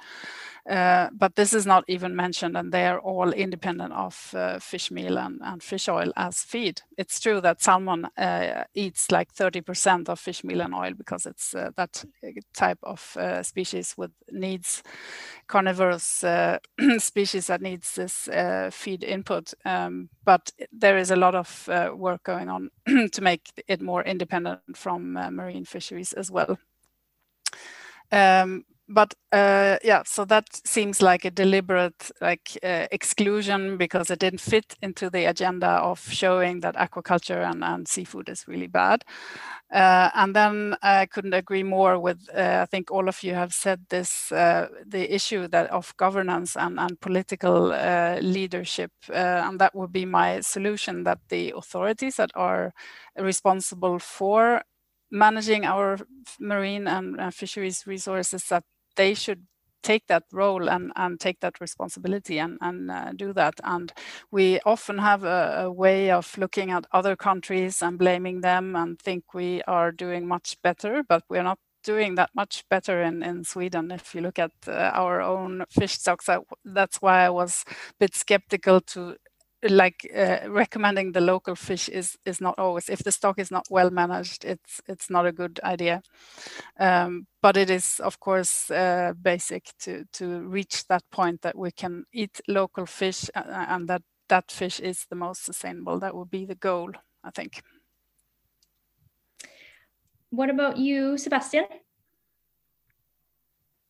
[0.69, 4.91] Uh, but this is not even mentioned, and they are all independent of uh, fish
[4.91, 6.81] meal and, and, fish oil as feed.
[6.97, 11.55] It's true that salmon uh, eats like 30% of fish meal and oil because it's
[11.55, 12.03] uh, that
[12.55, 14.83] type of uh, species with needs
[15.49, 16.25] carnivorous
[16.99, 18.29] species that needs this
[18.71, 19.53] feed input.
[19.67, 22.71] Um, but there is a lot of work going on
[23.13, 26.59] to make it more independent from marine fisheries as well.
[28.13, 34.19] Um, but uh, yeah, so that seems like a deliberate like uh, exclusion because it
[34.19, 39.05] didn't fit into the agenda of showing that aquaculture and, and seafood is really bad.
[39.73, 43.55] Uh, and then I couldn't agree more with, uh, I think all of you have
[43.55, 48.93] said this, uh, the issue that of governance and, and political uh, leadership.
[49.09, 52.73] and that would be my solution that the authorities that are
[53.19, 54.63] responsible for
[55.11, 55.99] managing our
[56.41, 58.65] marine and fisheries resources that
[58.97, 59.47] they should
[59.85, 63.55] take that role and, and take that responsibility and, and uh, do that.
[63.63, 63.93] And
[64.33, 68.99] we often have a, a, way of looking at other countries and blaming them and
[68.99, 73.45] think we are doing much better, but we're not doing that much better in, in
[73.45, 73.91] Sweden.
[73.91, 77.75] If you look at uh, our own fish stocks, that, that's why I was a
[78.01, 79.17] bit skeptical to
[79.71, 83.67] like uh, recommending the local fish is is not always if the stock is not
[83.71, 86.03] well managed it's it's not a good idea.
[86.81, 91.71] Um, but it is of course uh, basic to to reach that point that we
[91.71, 95.99] can eat local fish uh, uh and that that fish is the most sustainable.
[96.01, 96.93] That would be the goal
[97.25, 97.63] i think.
[100.31, 101.65] What about you sebastian?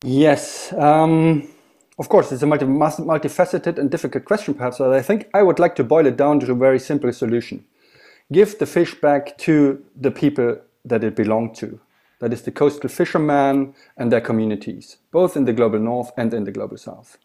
[0.03, 1.54] Yes um
[1.97, 5.59] of course, it's a multi multifaceted and difficult question, perhaps, but I think I would
[5.59, 7.63] like to boil it down to a very simple solution.
[8.31, 11.79] Give the fish back to the people that it belonged to.
[12.19, 16.43] That is the coastal fishermen and their communities, both in the global north and in
[16.43, 17.17] the global south.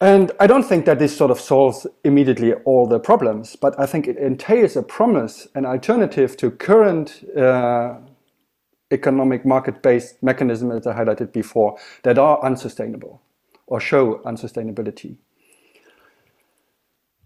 [0.00, 3.86] And I don't think that this sort of solves immediately all the problems, but I
[3.86, 7.94] think it entails a promise, an alternative to current uh,
[8.94, 13.20] economic market-based mechanisms, as I highlighted before, that are unsustainable
[13.66, 15.16] or show unsustainability.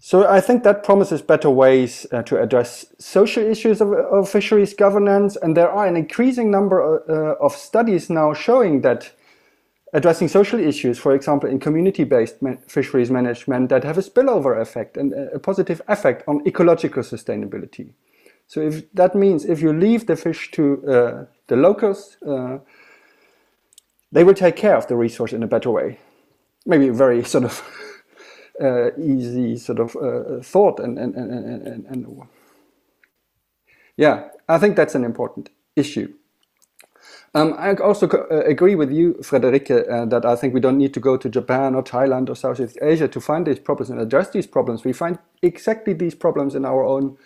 [0.01, 4.73] So I think that promises better ways uh, to address social issues of, of, fisheries
[4.73, 9.11] governance, and there are an increasing number of, uh, of studies now showing that
[9.93, 12.37] addressing social issues, for example, in community-based
[12.69, 17.91] fisheries management, that have a spillover effect and a positive effect on ecological sustainability.
[18.47, 22.59] So if that means if you leave the fish to uh, the locals, uh,
[24.13, 25.99] they will take care of the resource in a better way.
[26.65, 27.63] Maybe a very sort of
[28.61, 32.23] uh, easy sort of uh, thought and, and, and, and, and
[33.97, 36.15] yeah, I think that's an important issue.
[37.35, 40.95] Um, I also uh, agree with you, Friederike, uh, that I think we don't need
[40.95, 44.31] to go to Japan or Thailand or Southeast Asia to find these problems and address
[44.31, 44.85] these problems.
[44.85, 47.19] We find exactly these problems in our own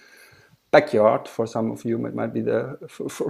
[0.73, 1.29] backyard.
[1.29, 2.77] For some of you, it might be the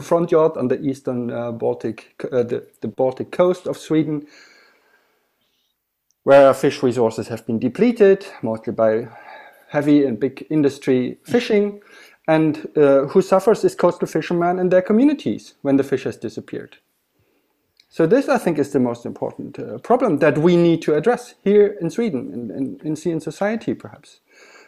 [0.00, 4.26] front yard on the eastern uh, Baltic, uh, the, the Baltic coast of Sweden,
[6.22, 9.08] where fish resources have been depleted, mostly by
[9.68, 11.82] heavy and big industry fishing.
[12.28, 16.76] And uh, who suffers is coastal fishermen and their communities when the fish has disappeared.
[17.88, 21.34] So this, I think, is the most important uh, problem that we need to address
[21.42, 24.20] here in Sweden, in, in, in sea and society, perhaps.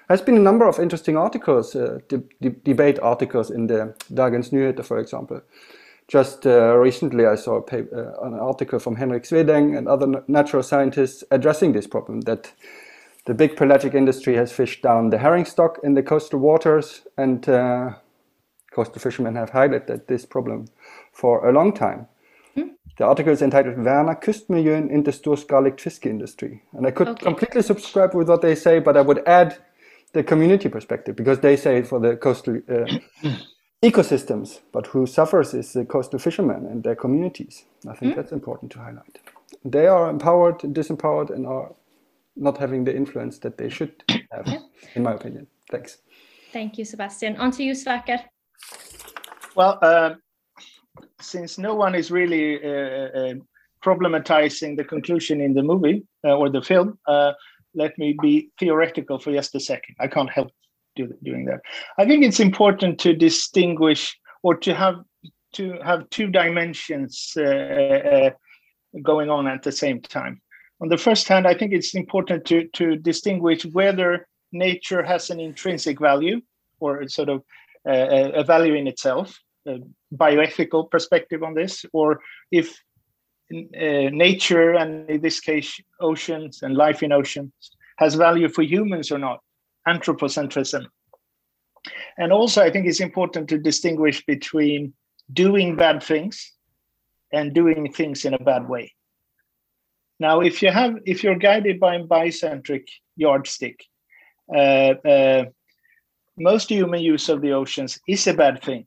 [0.08, 4.52] There's been a number of interesting articles, uh, de de debate articles in the Dagens
[4.52, 5.40] Nyheter, for example.
[6.08, 10.62] Just uh, recently, I saw paper, uh, an article from Henrik Svedäng and other natural
[10.62, 12.52] scientists addressing this problem that
[13.26, 17.48] the big pelagic industry has fished down the herring stock in the coastal waters, and
[17.48, 17.94] uh,
[18.74, 20.66] coastal fishermen have highlighted this problem
[21.12, 22.06] for a long time.
[22.96, 26.60] The article is entitled Värna kustmiljön, inte storskalig fiskeindustri.
[26.72, 27.24] And I could Okay.
[27.24, 29.52] completely subscribe with what they say, but I would add
[30.14, 32.86] the community perspective because they say for the coastal uh,
[33.82, 37.64] ecosystems, but who suffers is the coastal fishermen and their communities.
[37.88, 39.18] I think that's important to highlight.
[39.64, 41.74] They are empowered, disempowered, and are
[42.36, 43.92] not having the influence that they should
[44.32, 44.48] have,
[44.94, 45.46] in my opinion.
[45.70, 45.98] Thanks.
[46.52, 47.36] Thank you, Sebastian.
[47.36, 48.20] On to you, Sverker.
[49.54, 50.14] Well, uh,
[51.20, 53.34] since no one is really uh, uh,
[53.84, 57.32] problematizing the conclusion in the movie uh, or the film, uh,
[57.74, 59.96] let me be theoretical for just a second.
[60.00, 60.50] I can't help
[60.96, 61.60] do, doing that.
[61.98, 64.96] I think it's important to distinguish or to have
[65.54, 68.30] to have two dimensions uh, uh,
[69.02, 70.40] going on at the same time.
[70.80, 75.40] On the first hand, I think it's important to to distinguish whether nature has an
[75.40, 76.40] intrinsic value
[76.80, 77.42] or sort of
[77.88, 79.78] uh, a value in itself, a
[80.14, 82.20] bioethical perspective on this, or
[82.50, 82.78] if
[83.52, 87.52] uh, nature and in this case oceans and life in oceans
[87.98, 89.40] has value for humans or not,
[89.86, 90.86] anthropocentrism.
[92.16, 94.94] And also, I think it's important to distinguish between
[95.32, 96.52] doing bad things
[97.32, 98.92] and doing things in a bad way.
[100.18, 102.86] Now, if you have, if you're guided by a biocentric
[103.16, 103.84] yardstick,
[104.54, 105.44] uh, uh,
[106.38, 108.86] most human use of the oceans is a bad thing,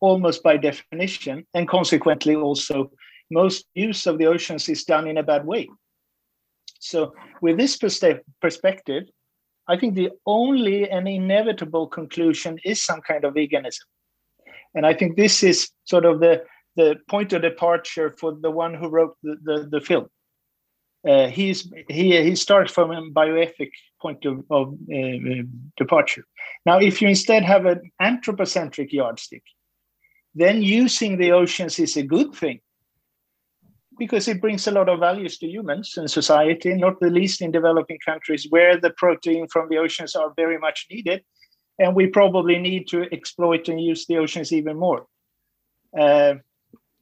[0.00, 2.90] almost by definition, and consequently, also
[3.30, 5.68] most use of the oceans is done in a bad way.
[6.78, 9.04] So, with this perspe- perspective,
[9.68, 13.86] I think the only and inevitable conclusion is some kind of veganism.
[14.74, 16.44] And I think this is sort of the,
[16.76, 20.06] the point of departure for the one who wrote the, the, the film.
[21.06, 23.70] Uh, he's he he starts from a bioethic
[24.02, 25.42] point of, of uh,
[25.76, 26.24] departure.
[26.64, 29.44] Now, if you instead have an anthropocentric yardstick,
[30.34, 32.60] then using the oceans is a good thing
[33.98, 37.50] because it brings a lot of values to humans and society, not the least in
[37.50, 41.24] developing countries where the protein from the oceans are very much needed,
[41.78, 45.06] and we probably need to exploit and use the oceans even more.
[45.98, 46.34] Uh,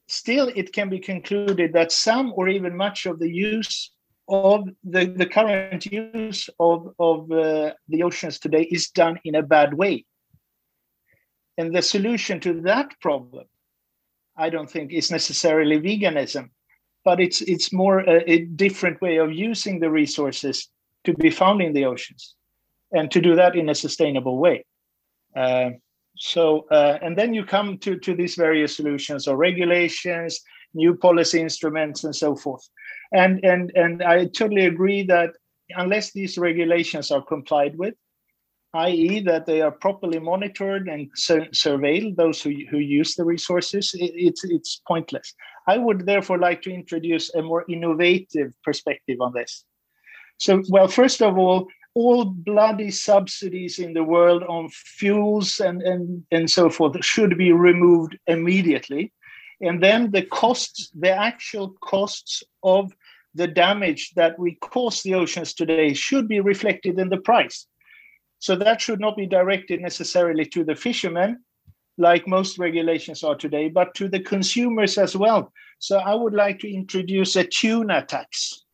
[0.07, 3.91] still, it can be concluded that some or even much of the use
[4.29, 9.43] of the, the current use of, of uh, the oceans today is done in a
[9.43, 10.05] bad way.
[11.59, 13.45] And the solution to that problem,
[14.37, 16.51] I don't think, is necessarily veganism,
[17.05, 20.69] but it's it's more a, a different way of using the resources
[21.05, 22.35] to be found in the oceans,
[22.93, 24.65] and to do that in a sustainable way.
[25.37, 25.71] Uh,
[26.17, 30.41] so, uh, and then you come to to these various solutions or regulations,
[30.73, 32.69] new policy instruments, and so forth.
[33.13, 35.31] And and and I totally agree that
[35.71, 37.95] unless these regulations are complied with,
[38.75, 43.95] i.e., that they are properly monitored and sur- surveilled those who, who use the resources,
[43.95, 45.35] it, it's it's pointless.
[45.67, 49.65] I would therefore like to introduce a more innovative perspective on this.
[50.39, 56.25] So, well, first of all, all bloody subsidies in the world on fuels and, and,
[56.33, 59.13] and so forth should be removed immediately.
[59.61, 62.93] And then the costs, the actual costs of
[63.35, 67.67] the damage that we cause the oceans today should be reflected in the price.
[68.45, 71.43] So that should not be directed necessarily to the fishermen,
[71.97, 75.51] like most regulations are today, but to the consumers as well.
[75.79, 78.67] So I would like to introduce a tuna tax,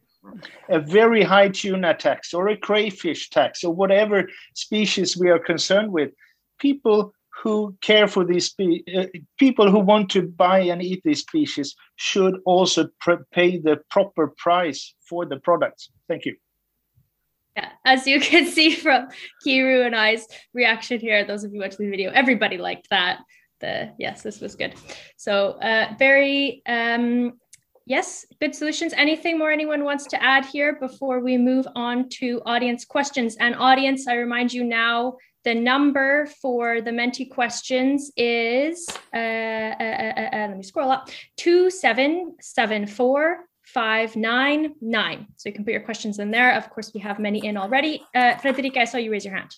[0.69, 5.93] a very high tuna tax, or a crayfish tax, or whatever species we are concerned
[5.93, 6.11] with.
[6.59, 9.05] People who care for these uh,
[9.39, 12.89] people who want to buy and eat these species should also
[13.31, 15.91] pay the proper price for the products.
[16.09, 16.35] Thank you.
[17.57, 19.09] Yeah, as you can see from
[19.45, 23.21] Kiru and I's reaction here, those of you watching the video, everybody liked that.
[23.61, 24.75] The yes, this was good.
[25.17, 27.35] So uh, very um,
[27.91, 28.95] yes, good solutions.
[28.97, 33.37] Anything more anyone wants to add here before we move on to audience questions?
[33.39, 40.13] And audience, I remind you now, the number for the Menti questions is uh, uh,
[40.17, 45.27] uh, let me scroll up two seven seven four 599.
[45.37, 46.53] So you can put your questions in there.
[46.57, 48.03] Of course, we have many in already.
[48.15, 49.55] Uh, Friederike, I saw you raise your hand.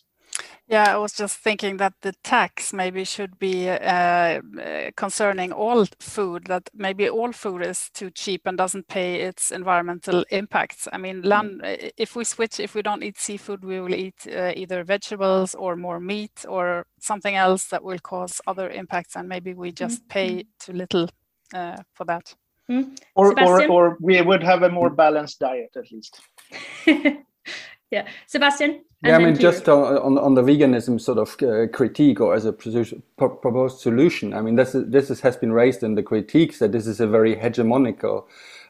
[0.68, 4.40] Yeah, I was just thinking that the tax maybe should be uh,
[4.96, 10.24] concerning all food, that maybe all food is too cheap and doesn't pay its environmental
[10.30, 10.88] impacts.
[10.92, 11.60] I mean, land,
[11.96, 15.76] if we switch, if we don't eat seafood, we will eat uh, either vegetables or
[15.76, 19.16] more meat or something else that will cause other impacts.
[19.16, 20.12] And maybe we just mm -hmm.
[20.14, 21.08] pay too little
[21.54, 22.36] uh, for that.
[22.72, 22.98] Mm.
[23.14, 26.20] Or, or, or we would have a more balanced diet at least.
[27.90, 28.08] yeah.
[28.26, 28.82] Sebastian?
[29.04, 32.52] Yeah, I mean, just on, on the veganism sort of uh, critique or as a
[32.52, 34.32] proposed solution.
[34.32, 37.00] I mean, this is, this is, has been raised in the critiques that this is
[37.00, 38.24] a very hegemonical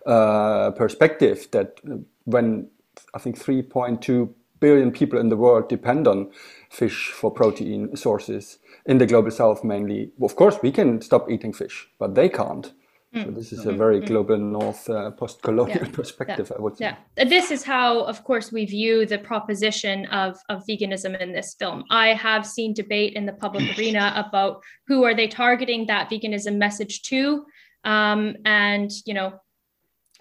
[0.06, 1.78] uh, perspective that
[2.24, 2.68] when
[3.14, 6.30] I think 3.2 billion people in the world depend on
[6.70, 10.12] fish for protein sources in the global south mainly.
[10.22, 12.72] Of course, we can stop eating fish, but they can't.
[13.14, 13.34] So mm.
[13.34, 13.78] this is a mm-hmm.
[13.78, 14.06] very mm.
[14.06, 15.90] global north uh, post-colonial yeah.
[15.92, 16.56] perspective, yeah.
[16.56, 16.96] I would say.
[17.18, 21.54] Yeah, this is how, of course, we view the proposition of, of veganism in this
[21.58, 21.84] film.
[21.90, 26.56] I have seen debate in the public arena about who are they targeting that veganism
[26.56, 27.44] message to,
[27.84, 29.34] um, and you know,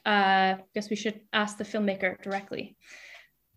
[0.06, 2.76] uh, I guess we should ask the filmmaker directly.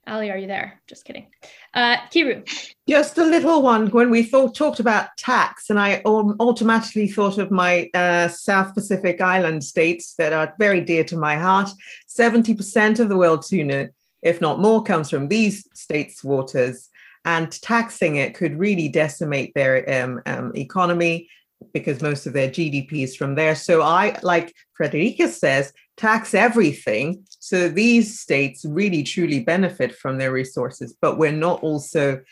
[0.07, 0.81] Ali, are you there?
[0.87, 1.27] Just kidding.
[1.73, 2.45] Uh, Kiru.
[2.89, 3.89] Just a little one.
[3.89, 9.21] When we thought talked about tax, and I automatically thought of my uh, South Pacific
[9.21, 11.71] Island states that are very dear to my heart.
[12.07, 13.91] Seventy percent of the world's tuna,
[14.23, 16.91] if not more, comes from these states' waters,
[17.25, 21.29] and taxing it could really decimate their um, um, economy
[21.73, 23.55] because most of their GDP is from there.
[23.55, 27.25] So I, like Friederike says, tax everything.
[27.39, 32.23] So these states really truly benefit from their resources, but we're not also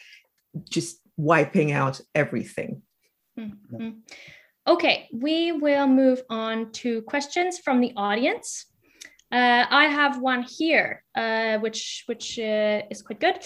[0.68, 2.82] just wiping out everything.
[3.38, 3.90] Mm-hmm.
[4.66, 8.66] Okay, we will move on to questions from the audience.
[9.32, 13.38] Uh, I have one here, uh, which which uh, is quite good.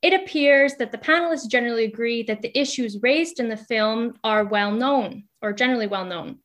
[0.00, 4.44] It appears that the panelists generally agree that the issues raised in the film are
[4.44, 6.38] well known or generally well known.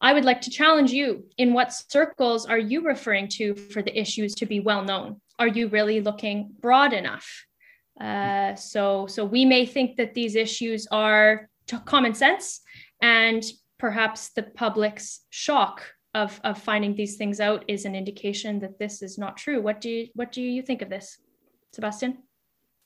[0.00, 1.24] I would like to challenge you.
[1.38, 5.20] In what circles are you referring to for the issues to be well known?
[5.38, 7.46] Are you really looking broad enough?
[8.00, 11.48] Uh, so, so we may think that these issues are
[11.84, 12.60] common sense,
[13.02, 13.42] and
[13.78, 15.82] perhaps the public's shock
[16.14, 19.60] of, of finding these things out is an indication that this is not true.
[19.60, 21.18] What do you, what do you think of this,
[21.72, 22.18] Sebastian?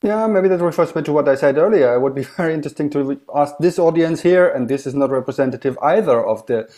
[0.03, 1.95] Yeah, maybe that refers me to what I said earlier.
[1.95, 5.77] It would be very interesting to ask this audience here, and this is not representative
[5.81, 6.69] either of the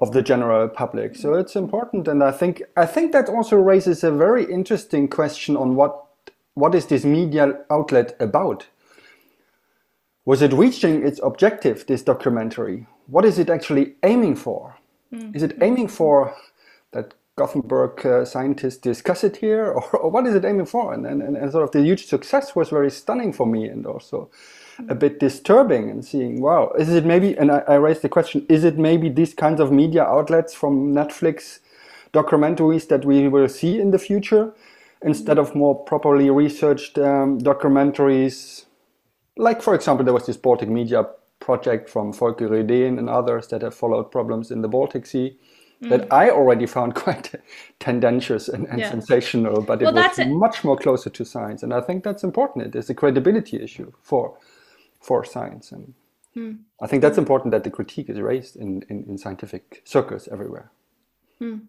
[0.00, 1.14] of the general public.
[1.14, 5.56] So it's important, and I think I think that also raises a very interesting question
[5.56, 6.06] on what
[6.54, 8.66] what is this media outlet about?
[10.24, 11.84] Was it reaching its objective?
[11.86, 12.86] This documentary.
[13.08, 14.76] What is it actually aiming for?
[15.12, 15.34] Mm.
[15.34, 16.34] Is it aiming for
[16.92, 20.92] that Gothenburg uh, scientists discuss it here, or, or, what is it aiming for?
[20.92, 24.30] And, and, and sort of the huge success was very stunning for me, and also
[24.88, 28.46] a bit disturbing and seeing, wow, is it maybe, and I, I raised the question,
[28.48, 31.60] is it maybe these kinds of media outlets from Netflix
[32.12, 34.54] documentaries that we will see in the future
[35.02, 38.66] instead of more properly researched um, documentaries?
[39.36, 41.06] Like, for example, there was this Baltic Media
[41.40, 45.38] project from Folke Rydén and others that have followed problems in the Baltic Sea
[45.82, 45.88] mm.
[45.90, 47.34] that I already found quite
[47.80, 48.90] tendentious and, and yeah.
[48.90, 51.62] sensational, but it well, was much more closer to science.
[51.62, 52.66] And I think that's important.
[52.66, 54.36] It is a credibility issue for
[55.00, 55.72] for science.
[55.72, 55.94] And
[56.36, 56.58] mm.
[56.80, 60.70] I think that's important that the critique is raised in, in, in scientific circles everywhere.
[61.40, 61.62] Mm.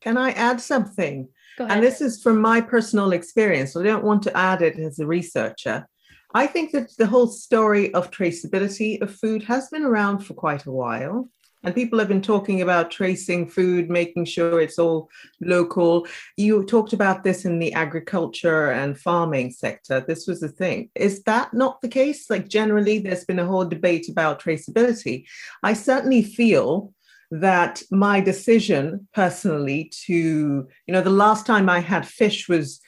[0.00, 1.28] Can I add something?
[1.58, 3.76] And this is from my personal experience.
[3.76, 5.86] I don't want to add it as a researcher.
[6.32, 10.64] I think that the whole story of traceability of food has been around for quite
[10.66, 11.28] a while.
[11.62, 16.06] And people have been talking about tracing food, making sure it's all local.
[16.36, 20.00] You talked about this in the agriculture and farming sector.
[20.00, 20.90] This was the thing.
[20.94, 22.30] Is that not the case?
[22.30, 25.26] Like, generally, there's been a whole debate about traceability.
[25.62, 26.94] I certainly feel
[27.30, 32.80] that my decision personally to, you know, the last time I had fish was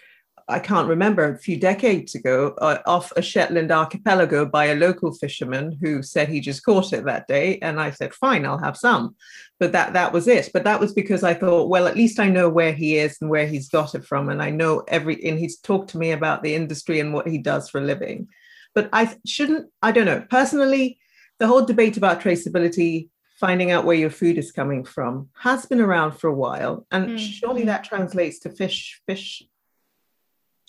[0.49, 5.13] I can't remember, a few decades ago, uh, off a Shetland archipelago by a local
[5.13, 7.59] fisherman who said he just caught it that day.
[7.61, 9.17] And I said, fine, I'll have some.
[9.59, 10.51] But that, that was it.
[10.53, 13.31] But that was because I thought, well, at least I know where he is and
[13.31, 14.29] where he's got it from.
[14.29, 17.39] And I know every, and he's talked to me about the industry and what he
[17.39, 18.29] does for a living.
[18.75, 20.99] But I shouldn't, I don't know, personally,
[21.39, 23.09] the whole debate about traceability
[23.43, 27.09] finding out where your food is coming from has been around for a while and
[27.09, 27.19] mm.
[27.19, 29.43] surely that translates to fish fish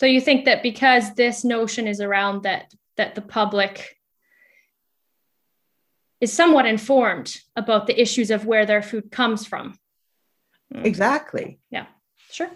[0.00, 3.96] so you think that because this notion is around that that the public
[6.20, 9.78] is somewhat informed about the issues of where their food comes from.
[10.72, 10.84] Hmm.
[10.84, 11.58] Exactly.
[11.70, 11.86] Yeah,
[12.30, 12.50] sure.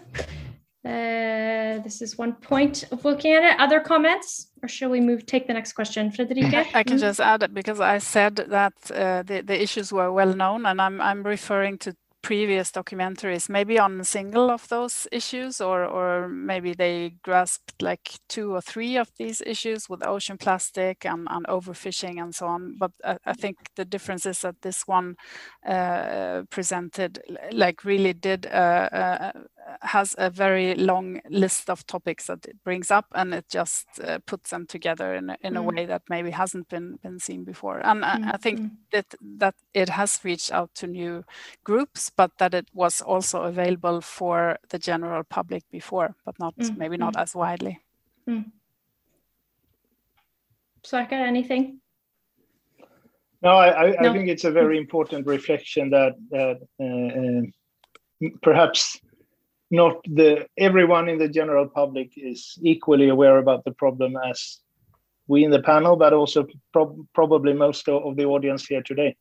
[0.85, 3.59] Uh, this is one point of looking at it.
[3.59, 5.25] Other comments, or shall we move?
[5.25, 6.67] Take the next question, Friederike.
[6.73, 10.33] I can just add it because I said that uh, the the issues were well
[10.33, 15.61] known, and I'm I'm referring to previous documentaries, maybe on a single of those issues,
[15.61, 21.05] or or maybe they grasped like two or three of these issues with ocean plastic
[21.05, 22.75] and, and overfishing and so on.
[22.77, 25.15] But I, I think the difference is that this one
[25.65, 27.19] uh, presented
[27.51, 29.33] like really did a,
[29.81, 34.19] has a very long list of topics that it brings up, and it just uh,
[34.25, 35.75] puts them together in a, in a mm.
[35.75, 37.79] way that maybe hasn't been been seen before.
[37.83, 38.25] And mm.
[38.27, 38.71] I, I, think mm.
[38.91, 41.23] that that it has reached out to new
[41.63, 46.77] groups, but that it was also available for the general public before, but not mm.
[46.77, 47.21] maybe not mm.
[47.21, 47.79] as widely.
[48.27, 48.51] Mm.
[50.83, 51.79] Sverker, anything?
[53.41, 54.09] No, I, I, no.
[54.09, 58.99] I, think it's a very important reflection that that uh, uh, perhaps
[59.71, 64.59] not the everyone in the general public is equally aware about the problem as
[65.27, 69.15] we in the panel, but also pro- probably most of the audience here today,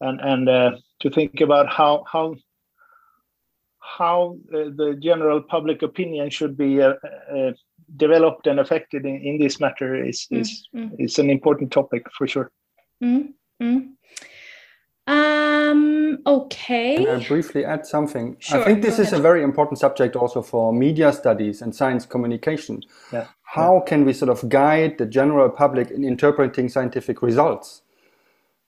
[0.00, 2.36] and and uh, to think about how how
[3.80, 6.94] how uh, the general public opinion should be uh,
[7.34, 7.52] uh,
[7.96, 10.96] developed and affected in, in this matter is is mm, mm.
[10.98, 12.50] is an important topic for sure.
[13.02, 13.92] Mm, mm.
[15.70, 17.04] Um, okay.
[17.04, 18.36] Can I briefly add something?
[18.38, 22.06] Sure, I think this is a very important subject also for media studies and science
[22.06, 22.82] communication.
[23.12, 23.26] Yeah.
[23.42, 27.82] How can we sort of guide the general public in interpreting scientific results?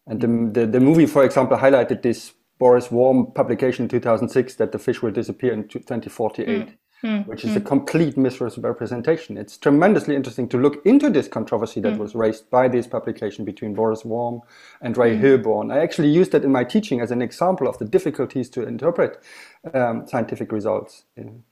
[0.07, 4.72] And the, the, the movie, for example, highlighted this Boris Worm publication in 2006 that
[4.72, 6.49] the fish will disappear in 2048.
[6.49, 6.72] Mm
[7.03, 7.26] mm.
[7.26, 7.57] which is mm.
[7.57, 9.36] a complete misrepresentation.
[9.36, 11.99] It's tremendously interesting to look into this controversy that mm.
[11.99, 14.40] was raised by this publication between Boris Worm
[14.80, 15.16] and Ray.
[15.18, 15.72] Hilborn.
[15.72, 19.22] I actually used that in my teaching as an example of the difficulties to interpret
[19.74, 21.05] um, scientific results.
[21.18, 21.42] Mm.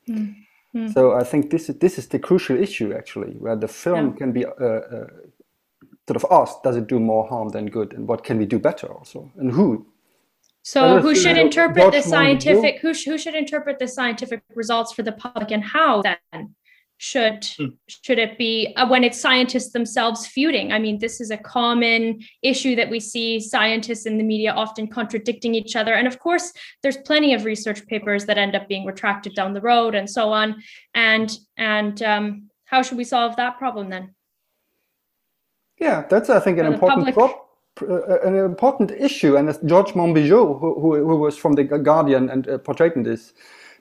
[0.74, 0.92] Mm.
[0.92, 4.16] So I think this is, this is the crucial issue actually, where the film yeah.
[4.16, 5.06] can be uh, uh,
[6.08, 8.58] sort of asked, does it do more harm than good, and what can we do
[8.58, 9.86] better also, and who
[10.66, 15.12] so who should interpret the scientific who, who should interpret the scientific results for the
[15.12, 16.56] public and how then
[16.98, 17.66] should hmm.
[17.86, 20.72] should it be uh, when it's scientists themselves feuding?
[20.72, 24.88] I mean this is a common issue that we see scientists in the media often
[24.88, 25.94] contradicting each other.
[25.94, 26.52] And of course
[26.82, 30.32] there's plenty of research papers that end up being retracted down the road and so
[30.32, 30.56] on.
[30.94, 34.16] And and um, how should we solve that problem then?
[35.78, 37.45] Yeah that's i think an important problem uh,
[37.82, 42.58] an important issue, and George Monbiot, who, who, who, was from the Guardian and uh,
[42.58, 43.32] portrayed in this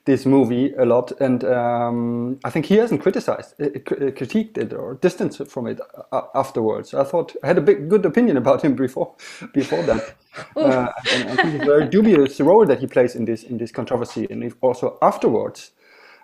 [0.06, 4.72] this movie a lot, and um, I think he hasn't criticized, uh, uh critiqued it
[4.72, 5.80] or distanced from it
[6.12, 6.94] uh, afterwards.
[6.94, 9.14] I thought I had a big, good opinion about him before
[9.52, 10.14] before that,
[10.56, 13.58] uh, and I think it's a very dubious role that he plays in this in
[13.58, 15.72] this controversy, and also afterwards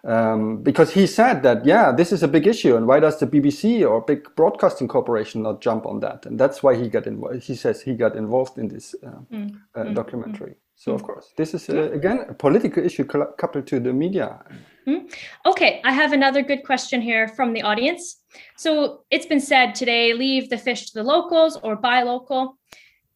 [0.05, 3.27] um, because he said that yeah this is a big issue and why does the
[3.27, 7.43] bbc or big broadcasting corporation not jump on that and that's why he got involved
[7.43, 9.57] he says he got involved in this uh, mm.
[9.75, 9.95] Uh, mm.
[9.95, 10.57] documentary mm.
[10.75, 14.41] so of course this is uh, again a political issue coupled to the media
[14.89, 15.09] mm.
[15.47, 18.23] okay i have another good question here from the audience
[18.57, 22.59] so it's been said today leave the fish to the locals or buy local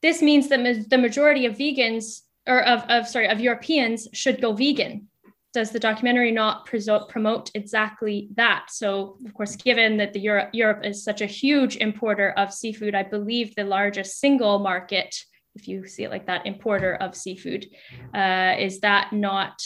[0.03, 4.53] this means that the majority of vegans or of, of sorry of europeans should go
[4.53, 5.09] vegan
[5.57, 8.67] does the documentary not promote exactly that?
[8.69, 12.95] So, of course, given that the Europe, Europe is such a huge importer of seafood,
[12.95, 15.17] I believe the largest single market,
[15.55, 17.65] if you see it like that, importer of seafood,
[18.15, 19.63] uh, is that not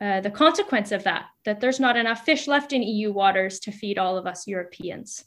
[0.00, 1.24] uh, the consequence of that?
[1.44, 5.24] That there's not enough fish left in EU waters to feed all of us Europeans?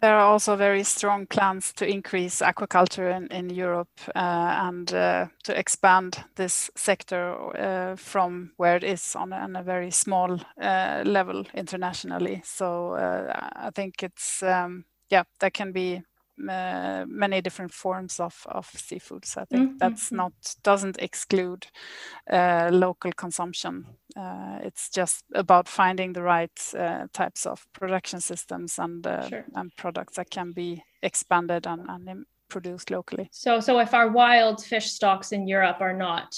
[0.00, 5.26] There are also very strong plans to increase aquaculture in, in Europe uh, and uh,
[5.44, 10.38] to expand this sector uh, from where it is on a, on a very small
[10.60, 12.42] uh, level internationally.
[12.44, 16.02] So uh, I think it's, um, yeah, that can be
[16.38, 19.24] many different forms of, of seafood.
[19.24, 19.78] So I think mm -hmm.
[19.78, 20.32] that's not
[20.62, 21.66] doesn't exclude
[22.32, 23.86] uh, local consumption.
[24.16, 29.44] Uh, it's just about finding the right uh, types of production systems and uh, sure.
[29.54, 33.28] and products that can be expanded and, and produced locally.
[33.30, 36.34] So so if our wild fish stocks in Europe are not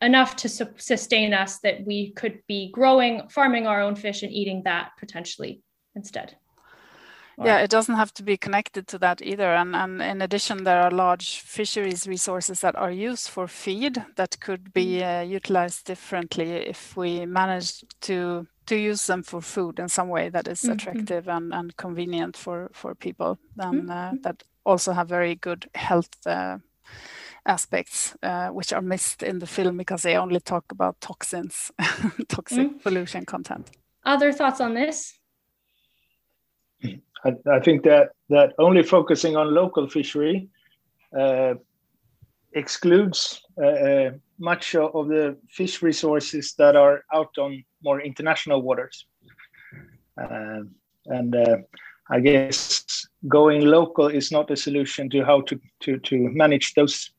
[0.00, 4.32] enough to su sustain us that we could be growing farming our own fish and
[4.32, 5.60] eating that potentially
[5.94, 6.36] instead
[7.44, 9.54] yeah, it doesn't have to be connected to that either.
[9.54, 14.40] And, and in addition, there are large fisheries resources that are used for feed that
[14.40, 15.20] could be mm.
[15.20, 20.28] uh, utilized differently if we manage to to use them for food in some way
[20.28, 20.72] that is mm-hmm.
[20.72, 24.16] attractive and, and convenient for, for people and uh, mm-hmm.
[24.20, 26.58] that also have very good health uh,
[27.46, 31.72] aspects uh, which are missed in the film because they only talk about toxins,
[32.28, 32.82] toxic mm.
[32.82, 33.70] pollution content.
[34.04, 35.17] Other thoughts on this?
[37.24, 40.48] I, I, think that that only focusing on local fishery
[41.18, 41.54] uh,
[42.52, 49.06] excludes uh, uh, much of the fish resources that are out on more international waters.
[50.20, 50.60] Uh,
[51.06, 51.56] and uh,
[52.10, 57.10] I guess going local is not a solution to how to, to, to manage those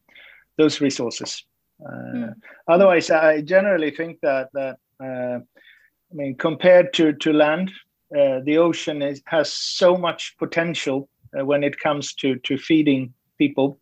[0.57, 1.45] those resources.
[1.81, 2.35] Mm.
[2.67, 5.39] Otherwise, I generally think that that uh,
[6.11, 7.71] I mean, compared to to land,
[8.17, 13.13] uh, the ocean is, has so much potential uh, when it comes to to feeding
[13.37, 13.79] people,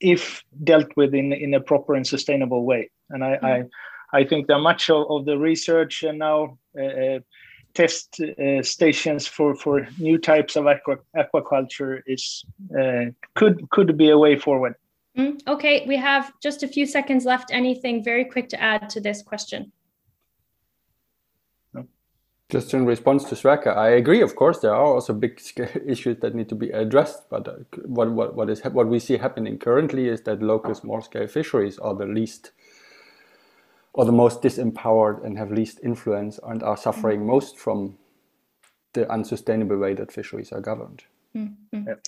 [0.00, 2.90] if dealt with in in a proper and sustainable way.
[3.10, 3.68] And I mm.
[4.12, 6.58] I, I think that much of, of the research and now
[7.74, 12.44] test uh, stations for for new types of aqua, aquaculture is
[12.78, 14.74] uh, could could be a way forward.
[15.16, 17.50] Mm, okay, we have just a few seconds left.
[17.52, 19.72] Anything very quick to add to this question?
[22.50, 24.22] Just in response to Sverker, I agree.
[24.22, 25.38] Of course, there are also big
[25.86, 27.28] issues that need to be addressed.
[27.28, 27.52] But uh,
[27.84, 31.94] what what what is what we see happening currently is that local small-scale fisheries are
[31.94, 32.52] the least
[33.92, 37.30] or the most disempowered and have least influence and are suffering mm-hmm.
[37.30, 37.98] most from
[38.94, 41.04] the unsustainable way that fisheries are governed.
[41.36, 41.88] Mm-hmm.
[41.88, 42.06] Yep.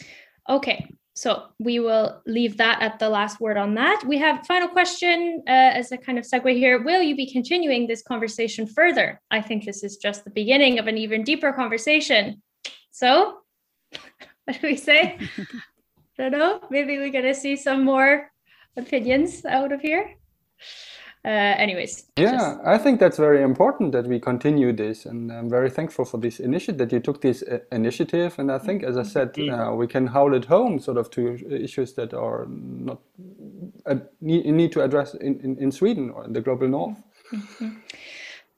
[0.48, 4.02] Okay, so we will leave that at the last word on that.
[4.06, 6.82] We have final question uh, as a kind of segue here.
[6.82, 9.20] Will you be continuing this conversation further?
[9.30, 12.42] I think this is just the beginning of an even deeper conversation.
[12.90, 13.40] So,
[14.44, 15.18] what do we say?
[15.38, 15.44] I
[16.16, 16.60] don't know.
[16.70, 18.30] Maybe we're gonna see some more
[18.76, 20.14] opinions out of here.
[21.22, 22.04] Uh, anyways.
[22.16, 22.60] Yeah, just...
[22.64, 26.40] I think that's very important that we continue this, and I'm very thankful for this
[26.40, 28.38] initiative that you took this uh, initiative.
[28.38, 29.54] And I think, as I said, mm-hmm.
[29.54, 33.00] uh, we can hold it home, sort of, to issues that are not
[33.84, 36.96] uh, need, need to address in, in, in Sweden or in the global north.
[37.32, 37.68] Mm-hmm.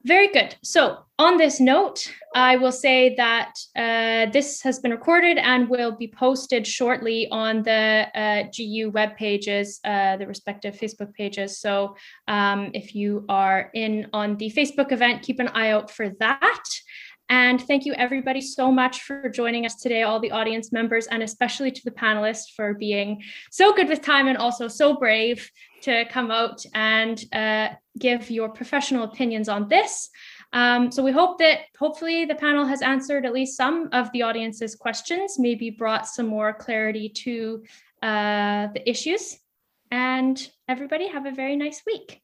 [0.04, 0.56] Very good.
[0.62, 5.92] So, on this note, I will say that uh, this has been recorded and will
[5.92, 11.60] be posted shortly on the uh, GU web pages, uh, the respective Facebook pages.
[11.60, 11.96] So,
[12.26, 16.64] um, if you are in on the Facebook event, keep an eye out for that.
[17.32, 21.22] And thank you, everybody, so much for joining us today, all the audience members, and
[21.22, 26.04] especially to the panelists for being so good with time and also so brave to
[26.10, 27.68] come out and uh,
[27.98, 30.10] give your professional opinions on this.
[30.52, 34.20] Um, so we hope that hopefully the panel has answered at least some of the
[34.20, 37.62] audience's questions, maybe brought some more clarity to
[38.02, 39.38] uh, the issues.
[39.90, 40.36] And
[40.68, 42.18] everybody have a very nice week.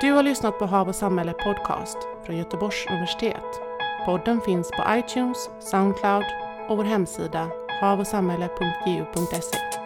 [0.00, 3.65] Du har lyssnat på Hav och samhälle podcast från Göteborgs universitet.
[4.06, 6.24] Podden finns på iTunes, Soundcloud
[6.68, 7.50] och vår hemsida
[7.80, 9.85] havochsamhälle.gu.se.